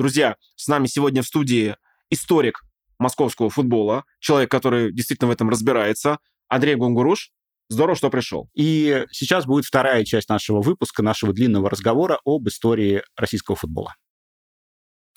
[0.00, 1.76] Друзья, с нами сегодня в студии
[2.08, 2.62] историк
[2.98, 7.30] московского футбола, человек, который действительно в этом разбирается, Андрей Гунгуруш.
[7.68, 8.48] Здорово, что пришел.
[8.54, 13.94] И сейчас будет вторая часть нашего выпуска, нашего длинного разговора об истории российского футбола.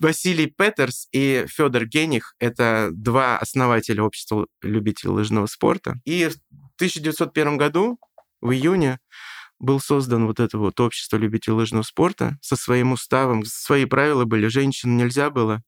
[0.01, 6.01] Василий Петерс и Федор Гених— это два основателя общества любителей лыжного спорта.
[6.03, 6.35] И в
[6.75, 7.99] 1901 году,
[8.41, 8.99] в июне,
[9.63, 13.43] был создан вот это вот общество любителей лыжного спорта со своим уставом.
[13.45, 14.47] Свои правила были.
[14.47, 15.63] Женщин нельзя было.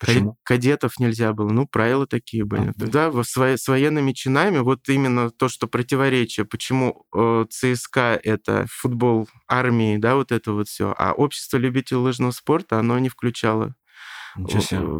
[0.00, 0.36] Почему?
[0.44, 1.50] Кадетов нельзя было.
[1.50, 2.68] Ну, правила такие были.
[2.68, 6.46] А, да, с, с военными чинами вот именно то, что противоречие.
[6.46, 10.94] Почему э, ЦСКА— это футбол армии, да, вот это вот все.
[10.96, 13.74] А общество любителей лыжного спорта, оно не включало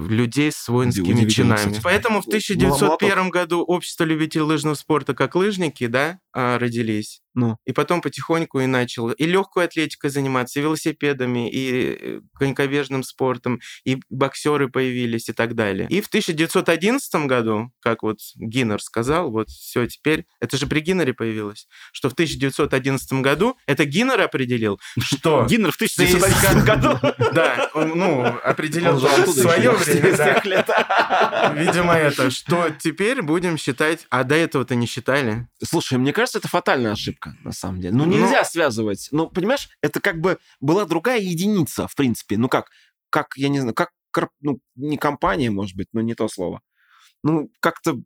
[0.08, 1.56] людей с воинскими чинами.
[1.56, 1.80] Кстати.
[1.82, 7.22] Поэтому в 1901 году общество любителей лыжного спорта как лыжники, да, а, родились.
[7.34, 7.56] Ну.
[7.64, 13.60] И потом потихоньку и начал и легкой атлетикой заниматься, и велосипедами, и э, конькобежным спортом,
[13.84, 15.86] и боксеры появились и так далее.
[15.88, 21.14] И в 1911 году, как вот Гиннер сказал, вот все теперь, это же при Гиннере
[21.14, 25.46] появилось, что в 1911 году, это Гиннер определил, что...
[25.48, 26.98] Гиннер в 1911 году?
[27.32, 30.10] Да, он, ну, определил в свое время,
[31.54, 35.48] Видимо, это, что теперь будем считать, а до этого-то не считали.
[35.62, 37.94] Слушай, мне кажется, это фатальная ошибка, на самом деле.
[37.94, 38.44] Ну, нельзя Но...
[38.44, 39.08] связывать.
[39.10, 42.36] Ну, понимаешь, это как бы была другая единица, в принципе.
[42.36, 42.70] Ну, как,
[43.10, 43.90] как я не знаю, как,
[44.40, 46.60] ну, не компания, может быть, но не то слово.
[47.22, 47.96] Ну, как-то,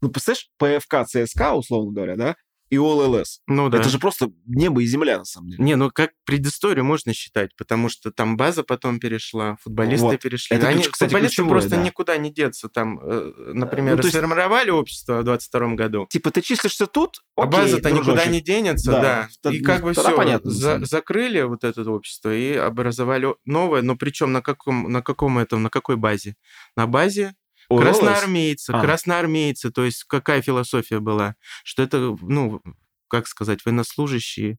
[0.00, 2.36] ну, представляешь, ПФК, ЦСКА, условно говоря, да,
[2.70, 3.40] и ОЛЛС.
[3.46, 3.78] Ну да.
[3.78, 5.64] Это же просто небо и земля, на самом деле.
[5.64, 10.20] Не, ну как предысторию можно считать, потому что там база потом перешла, футболисты вот.
[10.20, 10.56] перешли.
[10.56, 11.82] Это, Они, кстати, футболисты ключевое, просто да.
[11.82, 12.68] никуда не деться.
[12.68, 14.78] Там, э, например, ну, сформировали есть...
[14.78, 16.06] общество в 22 году.
[16.10, 19.28] Типа ты числишься тут, а окей, а база-то никуда не денется, да.
[19.42, 19.50] да.
[19.50, 24.32] И как бы все, понятно, за, закрыли вот это общество и образовали новое, но причем
[24.32, 26.36] на каком, на каком этом, на какой базе?
[26.76, 27.34] На базе
[27.68, 28.80] Красноармейцы, а.
[28.80, 31.36] красноармейцы, то есть какая философия была?
[31.62, 32.62] Что это, ну,
[33.08, 34.58] как сказать, военнослужащие,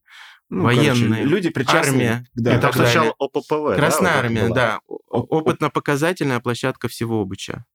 [0.50, 2.10] ну, военные, короче, люди причастные.
[2.12, 2.26] Армия.
[2.36, 2.54] Да.
[2.54, 3.76] Это сначала ОППВ.
[3.76, 4.80] Красная да, армия, да.
[4.88, 7.66] Опытно-показательная площадка всего Буча.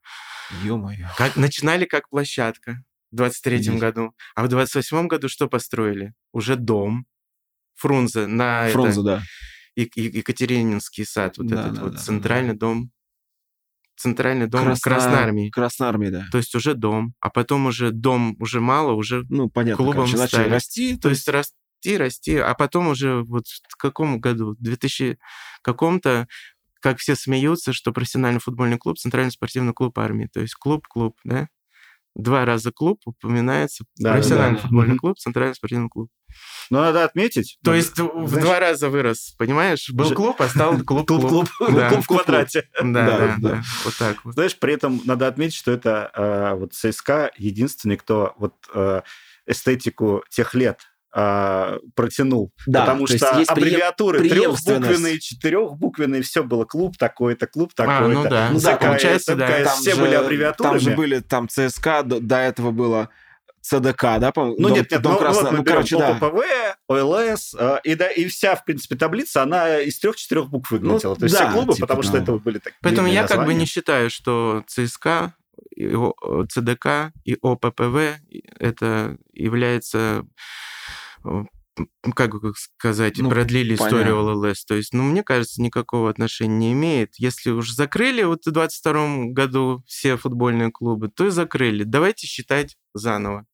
[0.63, 1.09] Ё-моё.
[1.17, 4.15] Как, начинали как площадка в 23-м году.
[4.35, 6.15] А в 28-м году что построили?
[6.33, 7.07] Уже дом.
[7.77, 9.23] Фрунзе на Фрунзе, это, да.
[9.75, 12.59] Екатерининский сад, вот да, этот да, вот да, центральный да.
[12.59, 12.91] дом
[14.01, 14.91] центральный дом Красна...
[14.91, 15.51] Красной Армии.
[15.51, 16.25] Красной Армии, да.
[16.33, 20.27] То есть уже дом, а потом уже дом уже мало, уже ну, понятно, клубом короче,
[20.27, 20.49] стали.
[20.49, 20.97] расти.
[20.97, 24.55] То есть расти, расти, а потом уже вот в каком году?
[24.59, 25.19] В 2000
[25.63, 26.27] каком-то
[26.81, 30.31] как все смеются, что профессиональный футбольный клуб, центральный спортивный клуб армии.
[30.33, 31.49] То есть клуб-клуб, да?
[32.15, 33.85] Два раза клуб упоминается.
[33.97, 34.99] Да, профессиональный да, футбольный да.
[34.99, 36.11] клуб, центральный спортивный клуб.
[36.71, 37.59] Но надо отметить.
[37.65, 39.91] То есть знаешь, в два раза вырос, понимаешь?
[39.91, 41.29] Был клуб, а стал клуб-клуб.
[41.29, 42.69] Клуб в квадрате.
[42.83, 44.35] Да, да, вот так вот.
[44.35, 49.03] Знаешь, при этом надо отметить, что это а, вот ЦСКА единственный, кто вот а,
[49.47, 52.53] эстетику тех лет а, протянул.
[52.67, 58.05] Да, потому что есть аббревиатуры трехбуквенные, четырехбуквенные, все было клуб такой-то, клуб такой-то.
[58.05, 59.65] А, ну да, ну, да получается, да.
[59.67, 60.79] все были аббревиатурами.
[60.79, 63.11] Там же были, там ЦСКА, до этого было
[63.61, 64.57] ЦДК, да, по-моему?
[64.59, 65.43] Ну, дом, нет, нет, дом ну, Красно...
[65.43, 66.11] вот мы ну, короче, да.
[66.11, 66.41] ОППВ,
[66.89, 71.11] ОЛС, э, и, да, и вся, в принципе, таблица, она из трех-четырех букв выглядела.
[71.11, 72.09] Ну, То есть да, все клубы, типа, потому да.
[72.09, 73.39] что это были такие Поэтому я названия.
[73.41, 75.35] как бы не считаю, что ЦСКА,
[75.77, 75.95] и
[76.49, 78.21] ЦДК и ОППВ
[78.59, 80.25] это является
[82.15, 83.97] как бы сказать, ну, продлили понятно.
[83.97, 84.65] историю ЛЛС.
[84.65, 87.15] То есть, ну, мне кажется, никакого отношения не имеет.
[87.17, 91.85] Если уже закрыли вот в 22 году все футбольные клубы, то и закрыли.
[91.85, 93.47] Давайте считать заново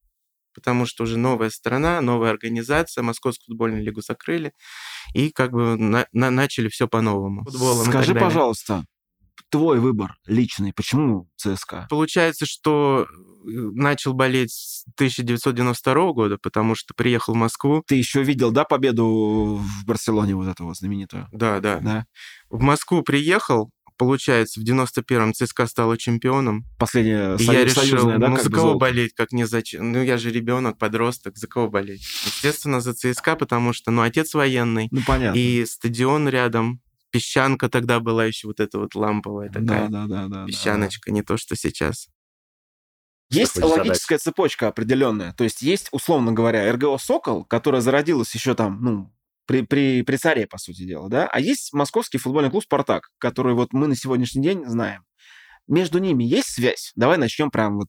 [0.57, 4.55] потому что уже новая страна, новая организация, Московскую футбольную лигу закрыли,
[5.13, 7.45] и как бы на, на, начали все по-новому.
[7.85, 8.87] Скажи, пожалуйста,
[9.51, 11.87] твой выбор личный, почему ЦСКА?
[11.89, 17.83] Получается, что э, начал болеть с 1992 года, потому что приехал в Москву.
[17.87, 21.29] Ты еще видел, да, победу в Барселоне вот этого знаменитую?
[21.33, 21.79] Да, да.
[21.81, 22.07] да?
[22.51, 26.67] В Москву приехал, Получается, в 91-м ЦСКА стала чемпионом.
[26.79, 28.79] Последняя и я решил, союзная, да, ну за кого золото?
[28.79, 29.63] болеть, как не за...
[29.73, 32.03] Ну я же ребенок, подросток, за кого болеть?
[32.27, 34.89] Естественно, за ЦСКА, потому что, ну, отец военный.
[34.91, 35.39] Ну, понятно.
[35.39, 36.83] И стадион рядом,
[37.17, 39.89] песчанка тогда была еще вот эта вот ламповая такая.
[39.89, 40.29] Да, да, да.
[40.29, 41.15] да песчаночка, да, да.
[41.15, 42.09] не то, что сейчас.
[43.31, 44.23] Есть логическая задать?
[44.23, 45.33] цепочка определенная.
[45.33, 49.13] То есть есть, условно говоря, РГО «Сокол», которая зародилась еще там, ну,
[49.47, 51.27] при, при, при царе, по сути дела, да?
[51.27, 55.03] А есть московский футбольный клуб «Спартак», который вот мы на сегодняшний день знаем.
[55.67, 56.93] Между ними есть связь?
[56.97, 57.89] Давай начнем прям вот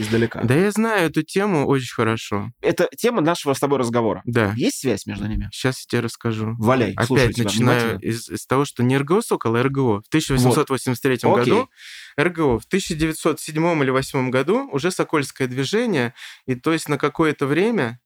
[0.00, 0.42] издалека.
[0.42, 2.50] Да я знаю эту тему очень хорошо.
[2.60, 4.22] Это тема нашего с тобой разговора.
[4.24, 4.52] Да.
[4.56, 5.48] Есть связь между ними?
[5.52, 6.54] Сейчас я тебе расскажу.
[6.58, 10.02] Валяй, Опять начинаю из, из того, что не РГО «Сокол», а РГО.
[10.02, 11.36] В 1883 вот.
[11.38, 11.68] году
[12.18, 12.58] РГО.
[12.58, 16.14] В 1907 или 1908 году уже «Сокольское движение»,
[16.46, 18.00] и то есть на какое-то время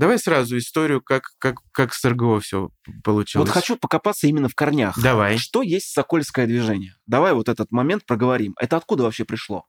[0.00, 2.70] Давай сразу историю, как, как, как с РГО все
[3.04, 3.46] получилось.
[3.46, 4.98] Вот хочу покопаться именно в корнях.
[4.98, 5.36] Давай.
[5.36, 6.94] Что есть Сокольское движение?
[7.06, 8.54] Давай вот этот момент проговорим.
[8.58, 9.66] Это откуда вообще пришло?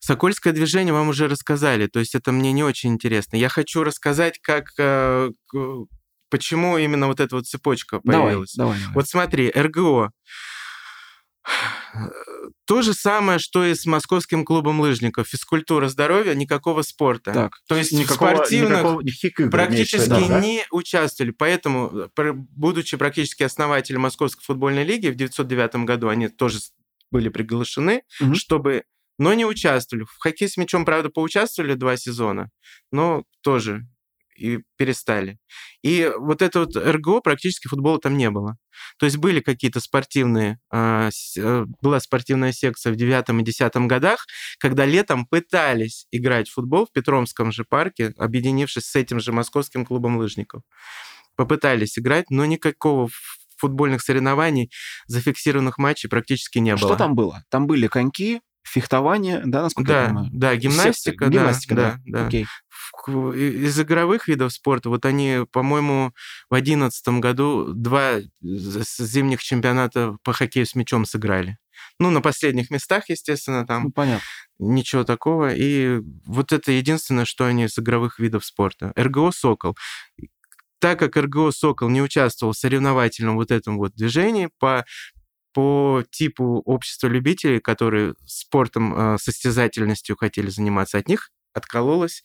[0.00, 3.36] Сокольское движение вам уже рассказали, то есть это мне не очень интересно.
[3.36, 5.30] Я хочу рассказать, как э,
[6.30, 8.54] почему именно вот эта вот цепочка появилась.
[8.54, 8.94] Давай, давай, давай.
[8.94, 10.12] Вот смотри, РГО
[12.66, 15.26] то же самое, что и с московским клубом лыжников.
[15.26, 17.32] Физкультура, здоровья, никакого спорта.
[17.32, 20.64] Так, то есть никакого, спортивных никакого, игр практически да, не да?
[20.70, 21.32] участвовали.
[21.32, 26.58] Поэтому, будучи практически основателем Московской футбольной лиги в 1909 году, они тоже
[27.10, 28.34] были приглашены, угу.
[28.36, 28.84] чтобы
[29.20, 30.04] но не участвовали.
[30.04, 32.50] В хоккей с мячом, правда, поучаствовали два сезона,
[32.90, 33.86] но тоже
[34.34, 35.38] и перестали.
[35.82, 38.56] И вот это вот РГО практически футбола там не было.
[38.98, 44.24] То есть были какие-то спортивные, а, э, была спортивная секция в девятом и десятом годах,
[44.58, 49.84] когда летом пытались играть в футбол в Петромском же парке, объединившись с этим же московским
[49.84, 50.62] клубом лыжников.
[51.36, 53.10] Попытались играть, но никакого
[53.58, 54.70] футбольных соревнований,
[55.08, 56.88] зафиксированных матчей практически не было.
[56.88, 57.44] Что там было?
[57.50, 60.28] Там были коньки, фехтование, да, насколько да, я понимаю?
[60.32, 62.20] Да, гимнастика, да, гимнастика, да, да.
[62.20, 62.26] да.
[62.26, 62.46] Окей.
[63.06, 66.12] Из игровых видов спорта, вот они, по-моему,
[66.48, 71.58] в одиннадцатом году два зимних чемпионата по хоккею с мячом сыграли.
[71.98, 74.24] Ну, на последних местах, естественно, там ну, понятно.
[74.58, 75.54] ничего такого.
[75.54, 78.92] И вот это единственное, что они из игровых видов спорта.
[78.96, 79.76] РГО «Сокол».
[80.78, 84.84] Так как РГО «Сокол» не участвовал в соревновательном вот этом вот движении, по
[85.52, 92.22] по типу общества любителей, которые спортом, э, состязательностью хотели заниматься, от них откололось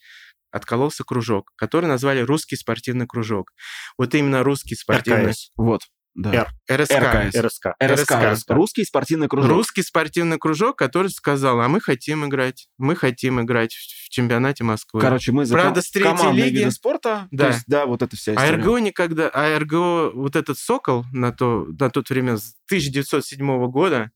[0.52, 3.52] откололся кружок, который назвали «Русский спортивный кружок».
[3.98, 5.32] Вот именно русский спортивный...
[5.32, 5.50] РКС.
[5.56, 5.82] Вот.
[6.16, 6.48] Да.
[6.70, 6.92] РСК.
[6.92, 7.36] РКС.
[7.36, 7.66] РСК.
[7.82, 8.12] РСК.
[8.12, 8.50] РСК.
[8.50, 9.50] Русский спортивный кружок.
[9.50, 12.68] Русский спортивный кружок, который сказал, а мы хотим играть.
[12.78, 15.00] Мы хотим играть в чемпионате Москвы.
[15.00, 16.56] Короче, мы за Правда, с третьей лиги...
[16.56, 17.28] виды спорта.
[17.30, 17.44] Да.
[17.44, 18.48] То есть, да, вот эта вся а история.
[18.48, 19.28] А РГО никогда...
[19.28, 24.10] А РГО, вот этот «Сокол» на, то, на тот время с 1907 года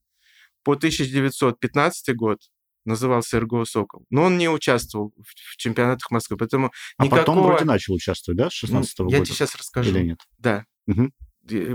[0.64, 2.38] по 1915 год
[2.86, 4.06] назывался РГО «Сокол».
[4.08, 7.20] Но он не участвовал в чемпионатах Москвы, поэтому а никакого...
[7.20, 9.16] потом вроде начал участвовать, да, с 16 -го года?
[9.18, 9.90] Я тебе сейчас расскажу.
[9.90, 10.20] Или нет?
[10.38, 10.64] Да.
[10.86, 11.10] Угу.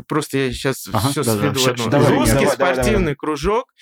[0.07, 1.71] Просто я сейчас ага, все да, сведу да.
[1.71, 1.89] одно.
[1.89, 3.15] Давай, Русский давай, спортивный давай, давай.
[3.15, 3.73] кружок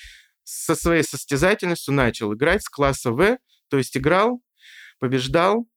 [0.43, 3.37] со своей состязательностью начал играть с класса В,
[3.69, 4.41] то есть играл,
[4.99, 5.67] побеждал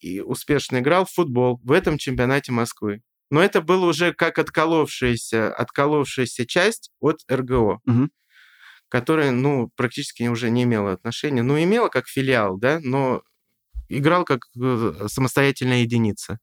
[0.00, 3.02] и успешно играл в футбол в этом чемпионате Москвы.
[3.30, 8.08] Но это было уже как отколовшаяся, отколовшаяся часть от РГО, угу.
[8.88, 11.42] которая, ну, практически уже не имела отношения.
[11.42, 13.22] Ну, имела как филиал, да, но
[13.88, 16.38] играл как э, самостоятельная единица.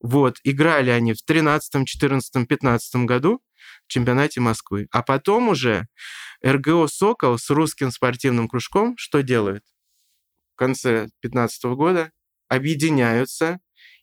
[0.00, 3.42] Вот, играли они в 13, 14, 15 году
[3.86, 4.86] в чемпионате Москвы.
[4.90, 5.86] А потом уже
[6.44, 9.62] РГО «Сокол» с русским спортивным кружком что делает?
[10.54, 12.10] В конце 15 года
[12.48, 13.60] объединяются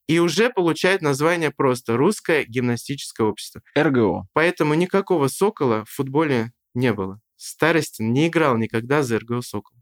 [0.07, 3.61] и уже получают название просто «Русское гимнастическое общество».
[3.75, 4.27] РГО.
[4.33, 7.19] Поэтому никакого «Сокола» в футболе не было.
[7.35, 9.75] Старостин не играл никогда за РГО «Сокол».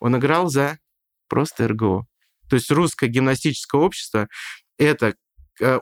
[0.00, 0.78] Он играл за
[1.28, 2.06] просто РГО.
[2.50, 4.28] То есть русское гимнастическое общество–
[4.78, 5.14] это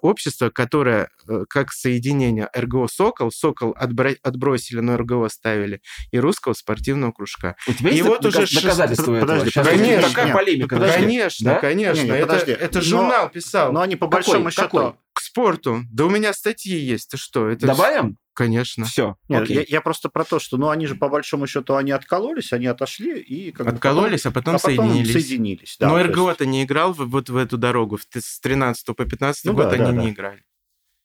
[0.02, 5.80] общество, которое э, как соединение РГО «Сокол», «Сокол» отбросили, но РГО ставили,
[6.10, 7.56] и русского спортивного кружка.
[7.66, 9.38] У тебя и есть вот уже доказательства этого?
[9.38, 10.76] Подожди, конечно, такая полемика.
[10.76, 10.98] Подожди.
[10.98, 11.60] Конечно, да?
[11.60, 12.02] конечно.
[12.02, 13.72] Не, не, это, это журнал но, писал.
[13.72, 14.62] Но они по какой, большому счету...
[14.62, 14.92] Какой?
[15.12, 15.82] К спорту.
[15.90, 17.10] Да у меня статьи есть.
[17.10, 17.48] Ты что?
[17.48, 18.16] Это Добавим?
[18.40, 18.86] Конечно.
[18.86, 19.16] Все.
[19.28, 22.54] Нет, я, я просто про то, что, ну, они же по большому счету они откололись,
[22.54, 25.12] они отошли и как откололись, бы потом, а потом, а потом соединились.
[25.12, 25.76] соединились.
[25.78, 26.50] Да, Но РГО-то есть...
[26.50, 27.98] не играл в, вот в эту дорогу.
[27.98, 30.10] С 13 по 15 ну, год да, они да, не да.
[30.10, 30.42] играли.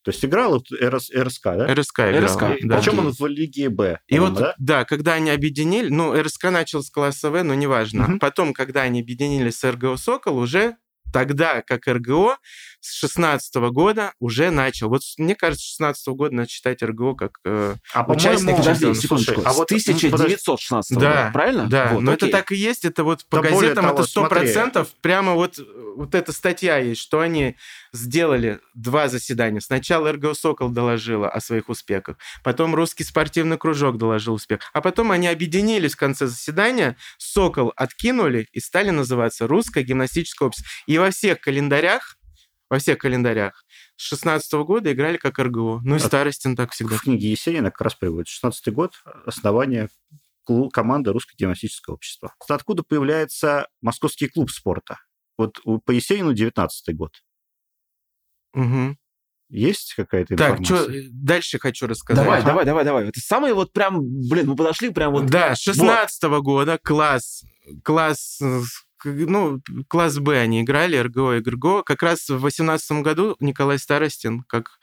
[0.06, 1.76] То есть играл РС, РСК, да?
[1.76, 2.24] РСК играл.
[2.24, 2.78] РСК, да.
[2.78, 4.00] Причем он в Лиге Б.
[4.08, 4.56] И вот, да?
[4.58, 8.06] да, когда они объединили, ну, РСК начал с класса В, но неважно.
[8.06, 8.20] Угу.
[8.20, 10.78] Потом, когда они объединились с РГО «Сокол», уже
[11.16, 12.38] тогда, как РГО,
[12.82, 14.90] с 16 года уже начал.
[14.90, 19.42] Вот мне кажется, с 16 года надо считать РГО как э, а, участник подожди, секундочку.
[19.46, 21.68] А вот 1916 года, да, правильно?
[21.68, 22.28] Да, вот, но окей.
[22.28, 22.84] это так и есть.
[22.84, 24.72] Это вот по да газетам того, это 100%.
[24.72, 24.92] Смотри.
[25.02, 25.58] Прямо вот,
[25.96, 27.56] вот эта статья есть, что они
[27.94, 29.62] сделали два заседания.
[29.62, 35.12] Сначала РГО «Сокол» доложила о своих успехах, потом Русский спортивный кружок доложил успех, а потом
[35.12, 40.70] они объединились в конце заседания, «Сокол» откинули и стали называться «Русское гимнастическое общество».
[40.86, 42.18] И во всех календарях
[42.68, 43.64] во всех календарях.
[43.96, 45.82] С 16 года играли как РГО.
[45.84, 46.98] Ну и Старостин так всегда.
[46.98, 48.28] В книге Есенина как раз приводит.
[48.28, 48.94] 16 год,
[49.28, 49.90] основание
[50.74, 52.34] команда Русское гимнастическое общество.
[52.50, 54.98] Откуда появляется Московский клуб спорта?
[55.38, 57.12] Вот по Есенину 19 год.
[58.56, 58.98] Угу.
[59.50, 60.78] Есть какая-то информация?
[60.78, 62.24] Так, что дальше хочу рассказать.
[62.24, 62.48] Давай, ага.
[62.48, 63.08] давай, давай, давай.
[63.10, 65.28] Это самые вот прям, блин, мы подошли прям вот...
[65.28, 66.42] Да, 16 -го вот.
[66.42, 67.44] года класс,
[67.84, 68.42] класс,
[69.06, 71.84] ну, класс Б они играли, РГО и ГРГО.
[71.84, 74.80] Как раз в 18 году Николай Старостин, как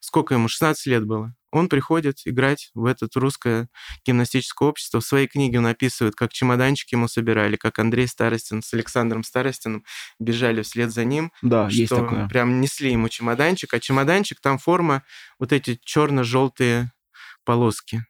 [0.00, 3.68] сколько ему, 16 лет было, он приходит играть в это русское
[4.04, 5.00] гимнастическое общество.
[5.00, 9.84] В своей книге он описывает, как чемоданчики ему собирали, как Андрей Старостин с Александром Старостиным
[10.18, 11.32] бежали вслед за ним.
[11.42, 12.28] Да, что есть такое.
[12.28, 15.02] Прям несли ему чемоданчик, а чемоданчик там форма,
[15.38, 16.92] вот эти черно-желтые
[17.44, 18.04] полоски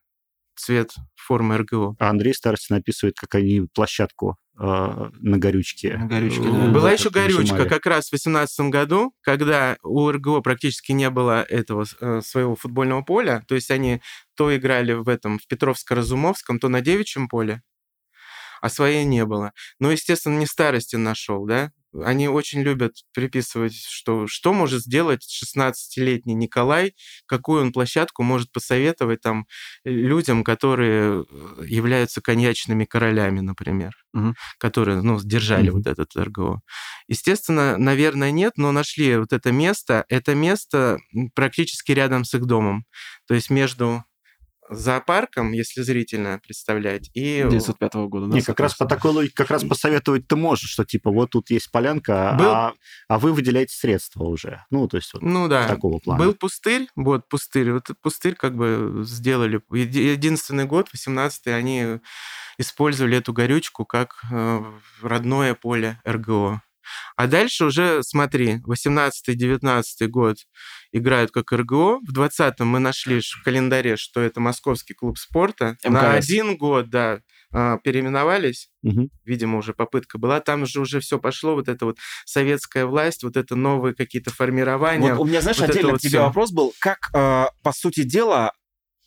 [0.56, 1.96] цвет формы РГО.
[1.98, 5.96] А Андрей Старостин описывает, как они площадку э, на горючке.
[5.96, 6.68] На горючке, да.
[6.68, 7.68] Была еще горючка нажимали.
[7.68, 13.02] как раз в 2018 году, когда у РГО практически не было этого э, своего футбольного
[13.02, 13.44] поля.
[13.48, 14.00] То есть они
[14.36, 17.62] то играли в этом, в Петровско-Разумовском, то на девичьем поле,
[18.60, 19.52] а своей не было.
[19.78, 21.72] Но, естественно, не старости нашел, да,
[22.04, 26.94] они очень любят приписывать, что что может сделать 16-летний Николай,
[27.26, 29.46] какую он площадку может посоветовать там
[29.84, 34.34] людям, которые э, являются коньячными королями, например, угу.
[34.58, 35.78] которые, ну, держали угу.
[35.78, 36.60] вот этот РГО.
[37.08, 40.04] Естественно, наверное, нет, но нашли вот это место.
[40.08, 40.98] Это место
[41.34, 42.84] практически рядом с их домом.
[43.26, 44.04] То есть между
[44.70, 47.46] зоопарком, если зрительно представлять, и...
[47.48, 48.34] 905 года, да?
[48.34, 51.50] Не, как раз по такой логике, как раз посоветовать ты можешь, что типа вот тут
[51.50, 52.50] есть полянка, Был...
[52.50, 52.74] а,
[53.08, 54.64] а вы выделяете средства уже.
[54.70, 55.66] Ну, то есть вот ну, да.
[55.66, 56.22] такого плана.
[56.22, 59.60] Был пустырь, вот пустырь, вот пустырь как бы сделали.
[59.70, 62.00] Единственный год, 18-й, они
[62.58, 64.64] использовали эту горючку как э,
[65.02, 66.62] родное поле РГО.
[67.16, 70.36] А дальше уже, смотри, 18-19 год
[70.92, 72.00] играют как РГО.
[72.00, 75.76] В 20-м мы нашли в календаре, что это Московский клуб спорта.
[75.84, 75.90] МКС.
[75.90, 77.20] На один год, да,
[77.52, 78.70] а, переименовались.
[78.82, 79.08] Угу.
[79.24, 80.40] Видимо, уже попытка была.
[80.40, 85.14] Там же уже все пошло, вот это вот советская власть, вот это новые какие-то формирования.
[85.14, 86.22] Вот у меня, знаешь, вот отдельно вот к тебе все.
[86.22, 88.52] вопрос был, как, э, по сути дела,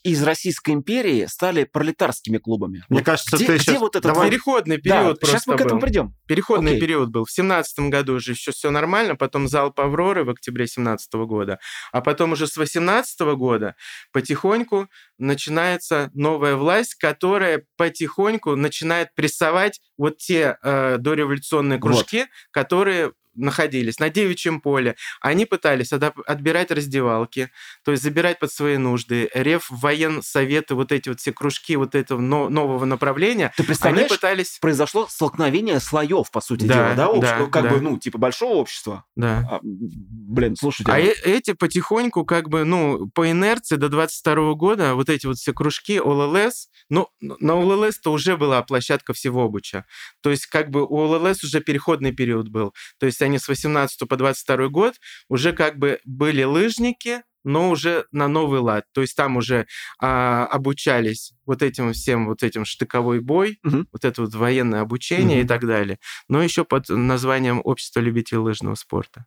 [0.02, 2.84] из Российской империи стали пролетарскими клубами.
[2.88, 3.80] Мне вот кажется, где, ты где сейчас...
[3.80, 4.30] вот этот Давай...
[4.30, 6.14] переходный период да, Сейчас мы к этому придем.
[6.26, 6.80] Переходный Окей.
[6.80, 7.24] период был.
[7.24, 11.58] В семнадцатом году уже еще все нормально, потом залп Авроры в октябре семнадцатого года,
[11.92, 13.76] а потом уже с восемнадцатого года
[14.12, 14.88] потихоньку
[15.18, 22.28] начинается новая власть, которая потихоньку начинает прессовать вот те э, дореволюционные кружки, вот.
[22.52, 27.50] которые находились на девичьем поле, они пытались отбирать раздевалки,
[27.84, 29.30] то есть забирать под свои нужды.
[29.34, 34.58] Рев, военсоветы, вот эти вот все кружки вот этого нового направления, Ты представляешь, они пытались...
[34.60, 37.08] произошло столкновение слоев, по сути да, дела, да?
[37.08, 37.70] Общество, да как да.
[37.70, 39.04] бы, ну, типа большого общества.
[39.16, 39.48] Да.
[39.50, 40.92] А, блин, слушайте.
[40.92, 45.38] А э эти потихоньку, как бы, ну, по инерции до 22 года вот эти вот
[45.38, 49.84] все кружки ОЛЛС, ну, на ОЛЛС-то уже была площадка всего обуча.
[50.22, 52.74] То есть, как бы у ОЛЛС уже переходный период был.
[52.98, 54.94] То есть они с 18 по 22 год
[55.28, 58.84] уже как бы были лыжники, но уже на новый лад.
[58.92, 59.66] То есть там уже
[59.98, 63.86] а, обучались вот этим всем, вот этим штыковой бой, угу.
[63.92, 65.44] вот это вот военное обучение угу.
[65.44, 65.98] и так далее.
[66.28, 69.26] Но еще под названием Общество любителей лыжного спорта.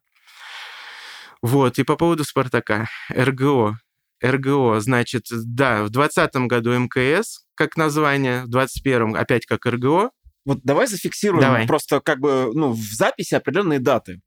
[1.41, 2.87] Вот, и по поводу Спартака.
[3.09, 3.79] РГО.
[4.23, 10.11] РГО, значит, да, в 2020 году МКС как название, в 2021 опять как РГО,
[10.45, 11.67] вот давай зафиксируем давай.
[11.67, 14.21] просто как бы ну, в записи определенные даты.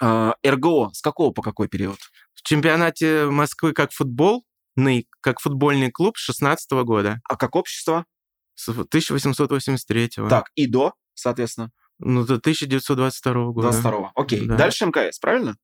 [0.00, 1.98] А, РГО с какого по какой период?
[2.34, 4.44] В чемпионате Москвы как футбол,
[5.20, 7.20] как футбольный клуб с 16 года.
[7.28, 8.04] А как общество?
[8.54, 10.28] С 1883 -го.
[10.28, 11.70] Так, и до, соответственно?
[11.98, 13.70] Ну, до 1922 года.
[13.70, 14.46] 22 окей.
[14.46, 14.56] Да.
[14.56, 15.56] Дальше МКС, правильно?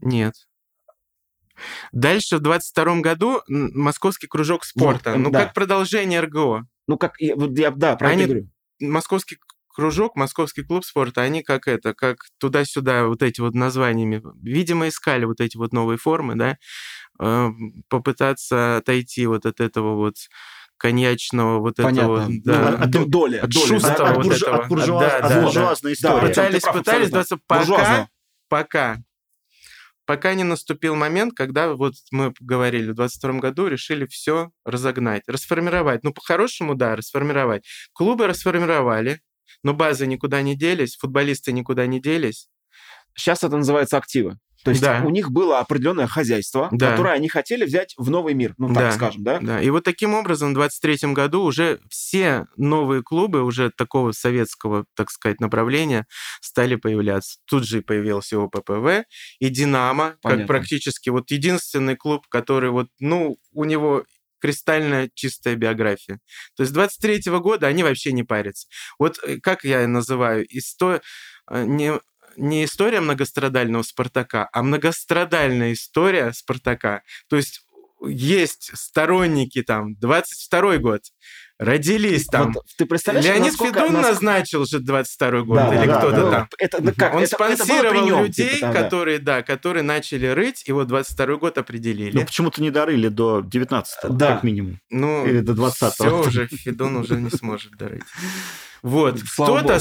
[0.00, 0.34] Нет.
[1.92, 5.12] Дальше в 22 году Московский кружок спорта.
[5.12, 5.44] Вот, ну, да.
[5.44, 6.66] как продолжение РГО.
[6.88, 8.48] Ну, как, вот я, да, про Они, говорю
[8.80, 14.88] московский кружок, московский клуб спорта, они как это, как туда-сюда вот эти вот названиями, видимо,
[14.88, 16.58] искали вот эти вот новые формы, да,
[17.20, 17.48] э,
[17.88, 20.16] попытаться отойти вот от этого вот
[20.76, 22.00] коньячного вот Понятно.
[22.00, 22.26] этого...
[22.28, 24.62] Ну, да, от, от доли, от, доли, да, от, вот буржу, этого.
[24.62, 25.94] От, буржуаз, да, да, буржуазной да.
[25.94, 26.28] истории.
[26.28, 28.08] Пытались, пытались, да, пока,
[28.48, 28.96] пока
[30.10, 36.02] пока не наступил момент, когда вот мы говорили в 22 году, решили все разогнать, расформировать.
[36.02, 37.64] Ну, по-хорошему, да, расформировать.
[37.92, 39.20] Клубы расформировали,
[39.62, 42.48] но базы никуда не делись, футболисты никуда не делись.
[43.14, 44.36] Сейчас это называется активы.
[44.64, 45.02] То есть да.
[45.04, 46.90] у них было определенное хозяйство, да.
[46.90, 48.92] которое они хотели взять в новый мир, ну так да.
[48.92, 49.38] скажем, да?
[49.40, 49.60] Да.
[49.60, 55.10] И вот таким образом в 23 году уже все новые клубы уже такого советского, так
[55.10, 56.06] сказать, направления
[56.40, 57.38] стали появляться.
[57.46, 59.04] Тут же появился ОППВ
[59.38, 60.44] и Динамо, Понятно.
[60.44, 64.04] как практически вот единственный клуб, который вот, ну, у него
[64.40, 66.18] кристально чистая биография.
[66.56, 68.66] То есть 23 -го года они вообще не парятся.
[68.98, 71.00] Вот э, как я называю, исто...
[71.50, 72.00] Э, не,
[72.36, 77.02] не история многострадального Спартака, а многострадальная история Спартака.
[77.28, 77.62] То есть
[78.06, 81.02] есть сторонники там, 22 год,
[81.58, 82.52] родились там.
[82.52, 84.14] Вот, ты представляешь, Леонид насколько, Федун насколько...
[84.14, 86.48] назначил же 22 год, да, или да, кто-то да, там.
[86.58, 87.14] Это, ну, как?
[87.14, 91.58] Он это, спонсировал это людей, типа, которые, да, которые начали рыть, и вот 22 год
[91.58, 92.16] определили.
[92.16, 94.34] Ну, почему-то не дорыли до 19 да.
[94.34, 94.80] как минимум.
[94.88, 98.02] Ну, или до 20 Все уже, Федун уже не сможет дорыть.
[98.82, 99.78] Вот, кто-то,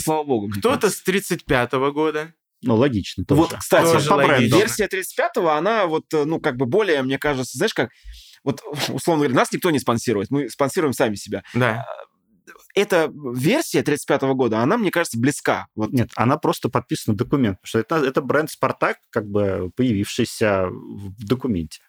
[0.57, 3.41] кто-то с 35 -го года, ну, логично тоже.
[3.41, 4.57] Вот, кстати, тоже по бренду.
[4.57, 7.89] Версия 35-го, она вот, э, ну, как бы более, мне кажется, знаешь, как...
[8.43, 11.43] Вот, условно говоря, нас никто не спонсирует, мы спонсируем сами себя.
[11.53, 11.85] Да.
[11.87, 12.09] А,
[12.75, 15.67] эта версия 35-го года, она, мне кажется, близка.
[15.75, 15.91] Вот.
[15.91, 20.67] Нет, она просто подписана в документ, потому что это, это бренд «Спартак», как бы появившийся
[20.67, 21.81] в документе.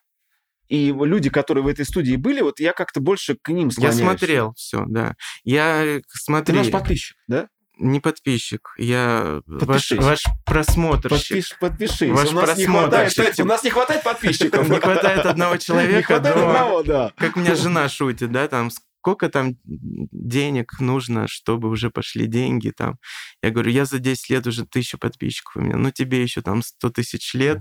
[0.68, 3.98] И люди, которые в этой студии были, вот я как-то больше к ним склоняюсь.
[3.98, 5.16] Я смотрел все, да.
[5.42, 6.62] Я смотрел.
[6.62, 7.48] Ты наш подписчик, да?
[7.80, 11.28] Не подписчик, я ваш, ваш просмотрщик.
[11.28, 12.10] Подпиш, подпишись.
[12.10, 14.68] Ваш у, нас не хватает, у нас не хватает подписчиков.
[14.68, 15.96] Не хватает одного человека.
[15.96, 17.12] Не хватает одного, да.
[17.16, 18.70] Как у меня жена шутит, да, там,
[19.00, 22.96] сколько там денег нужно, чтобы уже пошли деньги там.
[23.42, 25.76] Я говорю, я за 10 лет уже тысячу подписчиков у меня.
[25.76, 27.58] Ну, тебе еще там 100 тысяч лет,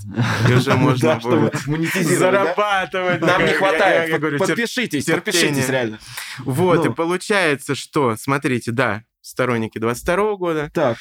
[0.50, 1.20] и уже можно
[1.66, 3.22] будет зарабатывать.
[3.22, 4.38] Нам не хватает.
[4.38, 6.00] Подпишитесь, подпишитесь реально.
[6.40, 6.94] Вот, и ну.
[6.94, 10.72] получается, что, смотрите, да, сторонники 22 года.
[10.74, 10.98] Так.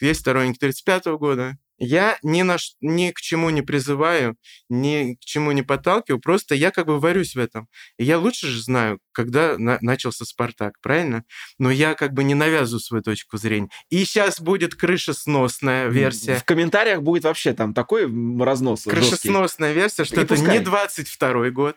[0.00, 1.58] Есть сторонники 35 года.
[1.82, 4.36] Я ни, на, ни к чему не призываю,
[4.68, 7.68] ни к чему не подталкиваю, просто я как бы варюсь в этом.
[7.96, 11.24] И я лучше же знаю, когда на, начался «Спартак», правильно?
[11.58, 13.70] Но я как бы не навязываю свою точку зрения.
[13.88, 16.34] И сейчас будет крышесносная версия.
[16.36, 18.04] В комментариях будет вообще там такой
[18.38, 19.80] разнос Крышесносная жесткий.
[19.80, 20.58] версия, что И это пускай.
[20.58, 21.76] не 22 год,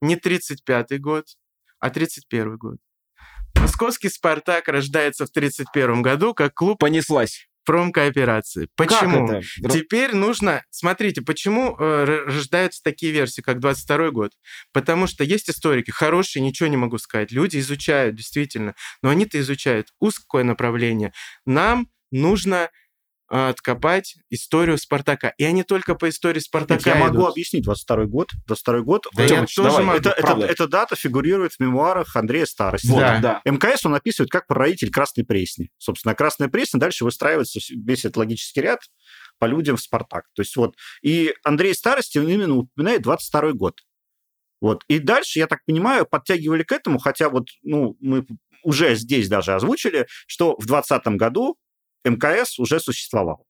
[0.00, 1.26] не 35 год,
[1.80, 2.76] а 31 год.
[3.56, 6.78] Московский «Спартак» рождается в 1931 году как клуб...
[6.78, 8.68] Понеслась промкооперации.
[8.74, 9.28] Почему?
[9.28, 9.68] Как это?
[9.68, 10.64] Теперь нужно...
[10.70, 14.32] Смотрите, почему э, рождаются такие версии, как 22 год?
[14.72, 17.30] Потому что есть историки, хорошие, ничего не могу сказать.
[17.30, 18.74] Люди изучают, действительно.
[19.02, 21.12] Но они-то изучают узкое направление.
[21.46, 22.70] Нам нужно
[23.30, 25.32] откопать историю Спартака.
[25.38, 27.14] И они только по истории Спартака Нет, Я идут.
[27.14, 28.32] могу объяснить 22 год.
[28.46, 29.06] 22 год.
[29.14, 29.98] Да я тоже давай, могу.
[29.98, 32.88] Это, это, эта дата фигурирует в мемуарах Андрея Старости.
[32.88, 33.20] Вот, да.
[33.20, 33.40] да.
[33.44, 35.70] МКС он описывает как прародитель Красной Пресни.
[35.78, 38.80] Собственно, Красная Пресня дальше выстраивается весь этот логический ряд
[39.38, 40.24] по людям в Спартак.
[40.34, 40.74] То есть вот.
[41.02, 43.80] И Андрей Старости именно упоминает 22 год.
[44.60, 44.82] Вот.
[44.88, 48.26] И дальше, я так понимаю, подтягивали к этому, хотя вот ну, мы
[48.62, 51.56] уже здесь даже озвучили, что в 2020 году
[52.04, 53.46] МКС уже существовал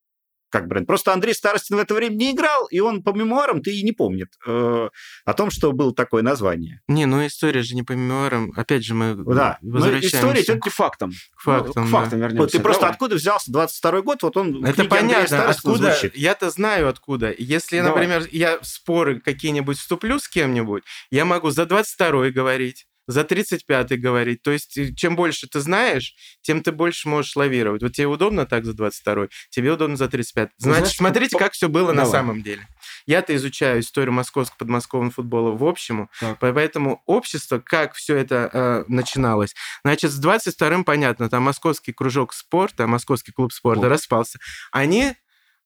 [0.51, 0.87] как бренд.
[0.87, 4.29] Просто Андрей Старостин в это время не играл, и он по мемуарам-то и не помнит
[4.47, 4.89] э,
[5.25, 6.81] о том, что было такое название.
[6.89, 8.53] Не, ну история же не по мемуарам.
[8.57, 9.59] Опять же, мы да.
[9.63, 10.17] возвращаемся...
[10.17, 11.13] история идет к фактам.
[11.37, 12.27] К фактам, ну, к фактам да.
[12.27, 12.43] вернемся.
[12.43, 12.93] Вот ты просто Давай.
[12.93, 15.97] откуда взялся 22 год, вот он Это понятно, откуда...
[16.15, 17.33] Я-то знаю откуда.
[17.39, 17.93] Если, Давай.
[17.93, 23.97] например, я в споры какие-нибудь вступлю с кем-нибудь, я могу за 22 говорить, за 35-й
[23.97, 24.43] говорить.
[24.43, 27.83] То есть, э, чем больше ты знаешь, тем ты больше можешь лавировать.
[27.83, 30.51] Вот тебе удобно так за 22-й, тебе удобно за 35-й.
[30.61, 32.05] Ну, Значит, Знаешь, смотрите, как все было Давай.
[32.05, 32.67] на самом деле.
[33.07, 36.39] Я-то изучаю историю московского подмосковного футбола в общем, так.
[36.39, 39.55] поэтому общество, как все это э, начиналось.
[39.85, 43.89] Значит, с 22-м понятно, там московский кружок спорта, московский клуб спорта О.
[43.89, 44.39] распался.
[44.71, 45.15] Они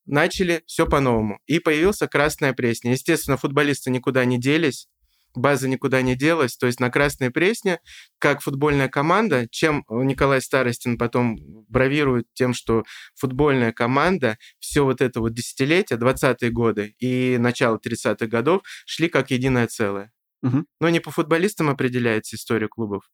[0.07, 1.40] начали все по-новому.
[1.46, 2.92] И появился Красная Пресня.
[2.92, 4.88] Естественно, футболисты никуда не делись
[5.35, 6.57] база никуда не делась.
[6.57, 7.81] То есть на Красной Пресне,
[8.18, 11.37] как футбольная команда, чем Николай Старостин потом
[11.68, 18.27] бравирует тем, что футбольная команда все вот это вот десятилетие, 20-е годы и начало 30-х
[18.27, 20.12] годов шли как единое целое.
[20.42, 20.64] Угу.
[20.81, 23.11] Но не по футболистам определяется история клубов,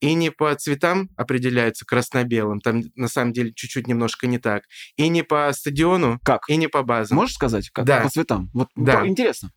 [0.00, 4.64] и не по цветам определяется красно-белым, там на самом деле чуть-чуть немножко не так,
[4.96, 6.48] и не по стадиону, как?
[6.48, 7.16] и не по базам.
[7.16, 7.84] Можешь сказать, как?
[7.84, 8.00] Да.
[8.00, 8.50] По цветам?
[8.54, 9.06] Вот да.
[9.06, 9.52] интересно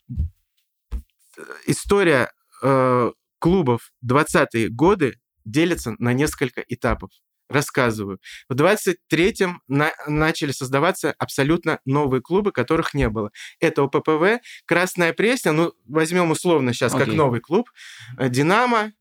[1.65, 7.11] история э, клубов 20-е годы делится на несколько этапов.
[7.49, 8.19] Рассказываю.
[8.49, 13.31] В 23-м на, начали создаваться абсолютно новые клубы, которых не было.
[13.59, 16.99] Это ОППВ, Красная Пресня, ну, возьмем условно сейчас okay.
[16.99, 17.69] как новый клуб,
[18.17, 18.93] э, Динамо,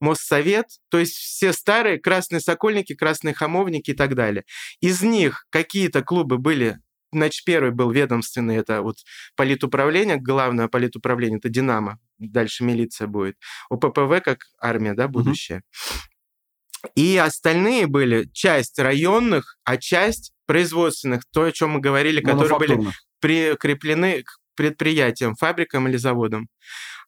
[0.00, 4.44] Моссовет, то есть все старые красные сокольники, красные хамовники и так далее.
[4.80, 6.78] Из них какие-то клубы были
[7.12, 8.96] Значит, первый был ведомственный, это вот
[9.34, 13.36] политуправление, главное политуправление, это Динамо, дальше милиция будет.
[13.70, 15.58] ОППВ как армия, да, будущее.
[15.58, 16.90] Угу.
[16.94, 22.78] И остальные были часть районных, а часть производственных, то, о чем мы говорили, которые были
[23.20, 26.48] прикреплены к предприятиям, фабрикам или заводам.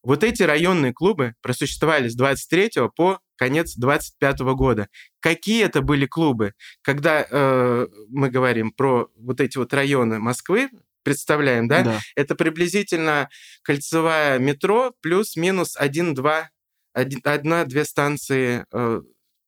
[0.02, 4.88] Вот эти районные клубы просуществовали с 23 по конец 25 года.
[5.20, 6.52] Какие это были клубы?
[6.82, 10.68] Когда э, мы говорим про вот эти вот районы Москвы,
[11.04, 11.82] представляем, да?
[11.82, 12.00] да.
[12.16, 13.30] Это приблизительно
[13.62, 16.50] кольцевая метро плюс-минус один-два,
[16.92, 19.00] одна-две станции э,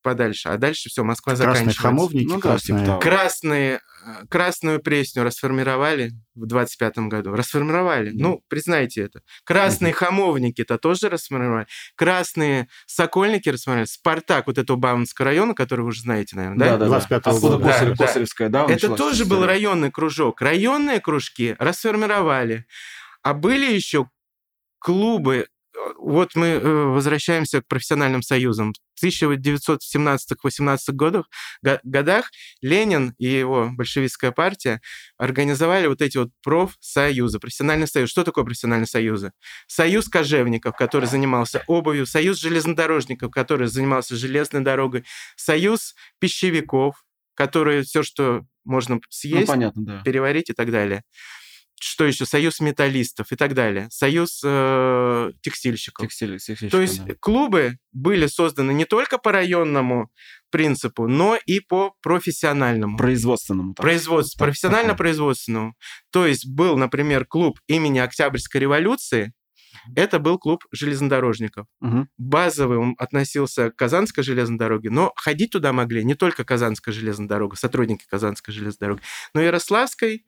[0.02, 1.82] подальше, а дальше все, Москва красные заканчивается.
[1.82, 2.78] Хамовники, ну, красные.
[2.78, 7.32] Да, типа красные, э, красную пресню расформировали в 25-м году.
[7.34, 8.10] Расформировали.
[8.10, 8.16] Mm.
[8.18, 9.20] Ну, признайте это.
[9.44, 9.96] Красные mm-hmm.
[9.96, 11.66] хамовники-то тоже расформировали.
[11.94, 13.88] Красные сокольники расформировали.
[13.88, 16.72] Спартак, вот этого Бауманского района, который вы уже знаете, наверное, да?
[16.72, 17.64] Да, да, 25 -го года.
[17.64, 18.66] Косарев, да, Косаревская, да?
[18.68, 20.42] Это тоже был районный кружок.
[20.42, 22.66] Районные кружки расформировали.
[23.22, 24.08] А были еще
[24.82, 25.46] клубы
[25.98, 28.72] вот мы э, возвращаемся к профессиональным союзам.
[28.94, 31.26] В 1917-18 годах,
[31.82, 34.80] годах Ленин и его большевистская партия
[35.18, 38.10] организовали вот эти вот профсоюзы, профессиональный союз.
[38.10, 39.24] Что такое профессиональный союз?
[39.66, 45.04] Союз кожевников, который занимался обувью, союз железнодорожников, который занимался железной дорогой,
[45.36, 50.02] союз пищевиков, которые все, что можно съесть, ну, понятно, да.
[50.02, 51.02] переварить и так далее
[51.82, 56.06] что еще, союз металлистов и так далее, союз э, текстильщиков.
[56.06, 56.38] Текстиль,
[56.70, 57.14] То есть да.
[57.20, 60.10] клубы были созданы не только по районному
[60.50, 62.96] принципу, но и по профессиональному.
[62.96, 63.74] Производственному.
[63.74, 65.74] Производств, профессионально-производственному.
[66.10, 69.32] То есть был, например, клуб имени Октябрьской революции,
[69.96, 71.66] это был клуб железнодорожников.
[71.80, 72.06] Угу.
[72.18, 77.26] Базовый он относился к Казанской железной дороге, но ходить туда могли не только Казанская железная
[77.26, 79.02] дорога, сотрудники Казанской железной дороги,
[79.34, 80.24] но и Ярославской,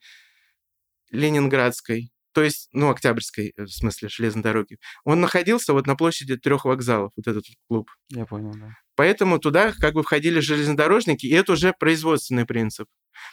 [1.14, 6.36] Ленинградской, то есть, ну, Октябрьской, э, в смысле, железной дороги, он находился вот на площади
[6.36, 7.88] трех вокзалов, вот этот клуб.
[8.10, 8.76] Я понял, да.
[8.96, 12.88] Поэтому туда как бы входили железнодорожники, и это уже производственный принцип.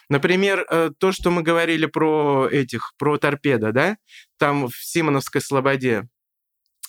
[0.08, 3.98] Например, э, то, что мы говорили про этих, про торпеда, да,
[4.38, 6.08] там в Симоновской Слободе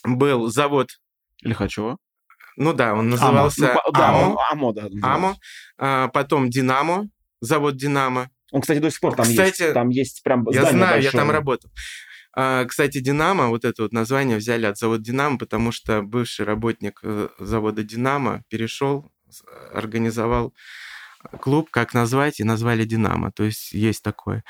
[0.03, 0.89] был завод...
[1.41, 1.97] Лихачева.
[2.55, 3.81] Ну да, он назывался Амо.
[3.85, 4.37] Ну, да, Амо.
[4.51, 4.87] Амо, да.
[5.01, 5.35] Амо.
[5.77, 7.07] А, потом Динамо,
[7.41, 8.29] завод Динамо.
[8.53, 9.73] Он, кстати, до сих пор там кстати, есть.
[9.73, 11.03] Там есть прям Я знаю, большое.
[11.03, 11.71] я там работал.
[12.35, 16.99] А, кстати, Динамо, вот это вот название взяли от завода Динамо, потому что бывший работник
[17.03, 19.11] э, завода Динамо перешел,
[19.73, 20.53] организовал
[21.41, 23.31] клуб, как назвать, и назвали Динамо.
[23.31, 24.43] То есть есть такое.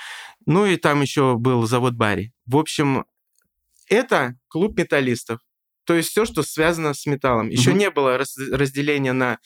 [0.45, 2.33] Ну и там еще был завод Барри.
[2.45, 3.05] В общем,
[3.87, 5.39] это клуб металлистов.
[5.85, 7.49] То есть все, что связано с металлом.
[7.49, 7.79] Еще угу.
[7.79, 9.39] не было разделения на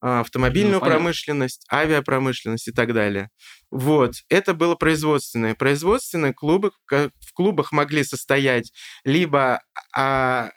[0.00, 3.30] автомобильную ну, промышленность, авиапромышленность и так далее.
[3.70, 5.54] Вот, это было производственное.
[5.54, 8.72] Производственные клубы, в клубах могли состоять
[9.04, 9.62] либо
[9.94, 10.50] а,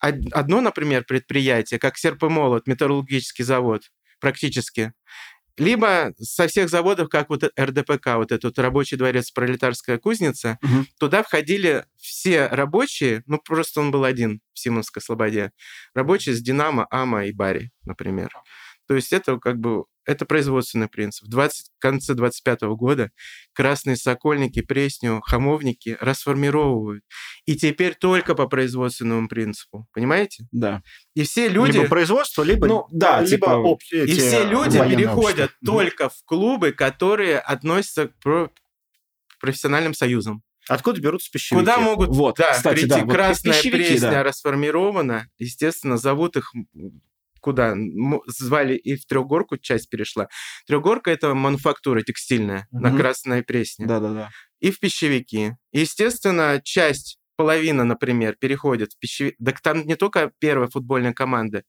[0.00, 3.82] одно, например, предприятие, как серп и молот, металлургический завод,
[4.20, 4.92] практически,
[5.60, 10.86] либо со всех заводов, как вот РДПК, вот этот рабочий дворец «Пролетарская кузница», угу.
[10.98, 15.52] туда входили все рабочие, ну просто он был один в Симонской Слободе,
[15.94, 18.30] рабочие с «Динамо», «Ама» и «Бари», например.
[18.90, 21.28] То есть это как бы это производственный принцип.
[21.28, 23.12] В 20, конце 25 года
[23.52, 27.04] красные сокольники, пресню, хамовники расформировывают.
[27.46, 29.86] И теперь только по производственному принципу.
[29.92, 30.48] Понимаете?
[30.50, 30.82] Да.
[31.14, 31.76] И все люди...
[31.76, 32.66] Либо производство, либо...
[32.66, 33.52] Ну, да, либо типа...
[33.52, 33.78] об...
[33.92, 35.72] И все люди переходят общества.
[35.72, 38.50] только в клубы, которые относятся к
[39.38, 40.42] профессиональным союзам.
[40.66, 41.60] Откуда берутся пищевики?
[41.64, 42.88] Куда могут вот, да, кстати, прийти?
[42.88, 44.22] Да, Красная вот пресня да.
[44.24, 45.28] расформирована.
[45.38, 46.52] Естественно, зовут их
[47.40, 47.74] куда
[48.26, 50.28] звали и в Трехгорку часть перешла.
[50.66, 52.82] Трехгорка это мануфактура текстильная угу.
[52.82, 53.86] на Красной Пресне.
[53.86, 54.30] Да-да-да.
[54.60, 55.52] И в пищевики.
[55.72, 59.34] Естественно, часть половина, например, переходит в пищевик.
[59.42, 61.64] Так там не только первая футбольная команда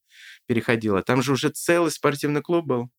[0.46, 2.90] переходила, там же уже целый спортивный клуб был.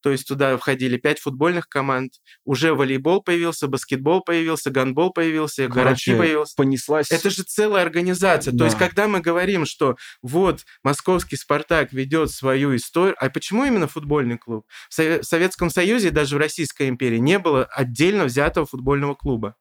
[0.00, 6.14] То есть туда входили пять футбольных команд, уже волейбол появился, баскетбол появился, гандбол появился, городки
[6.14, 6.54] появился.
[6.56, 7.10] понеслась.
[7.10, 8.52] Это же целая организация.
[8.52, 8.58] Да.
[8.58, 13.88] То есть когда мы говорим, что вот московский «Спартак» ведет свою историю, а почему именно
[13.88, 14.66] футбольный клуб?
[14.88, 19.56] В Советском Союзе и даже в Российской империи не было отдельно взятого футбольного клуба.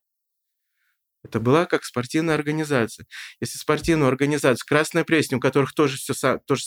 [1.24, 3.06] Это была как спортивная организация.
[3.42, 6.64] Если спортивную организацию, Красная Пресня, у которых тоже, все, тоже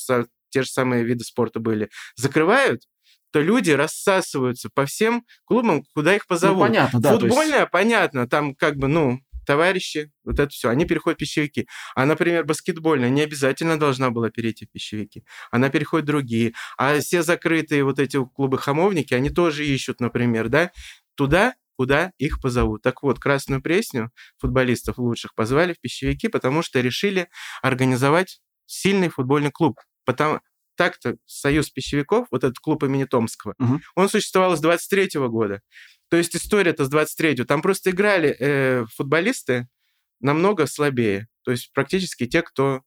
[0.50, 2.82] те же самые виды спорта были, закрывают,
[3.32, 6.58] то люди рассасываются по всем клубам, куда их ну, позовут.
[6.58, 7.12] Ну, понятно, да.
[7.18, 7.70] Футбольная, есть...
[7.70, 11.66] понятно, там как бы, ну, товарищи, вот это все, они переходят в пищевики.
[11.94, 15.24] А, например, баскетбольная не обязательно должна была перейти в пищевики.
[15.50, 16.52] Она переходит в другие.
[16.76, 20.70] А все закрытые вот эти клубы-хамовники, они тоже ищут, например, да,
[21.16, 22.82] туда, куда их позовут.
[22.82, 27.28] Так вот, Красную Пресню, футболистов лучших, позвали в пищевики, потому что решили
[27.62, 29.80] организовать сильный футбольный клуб.
[30.04, 30.40] Потому,
[30.80, 33.80] так-то Союз пищевиков, вот этот клуб имени Томского, угу.
[33.96, 35.60] он существовал с 23 -го года.
[36.08, 37.44] То есть история-то с 23-го.
[37.44, 39.68] Там просто играли э, футболисты,
[40.20, 41.28] намного слабее.
[41.42, 42.80] То есть практически те, кто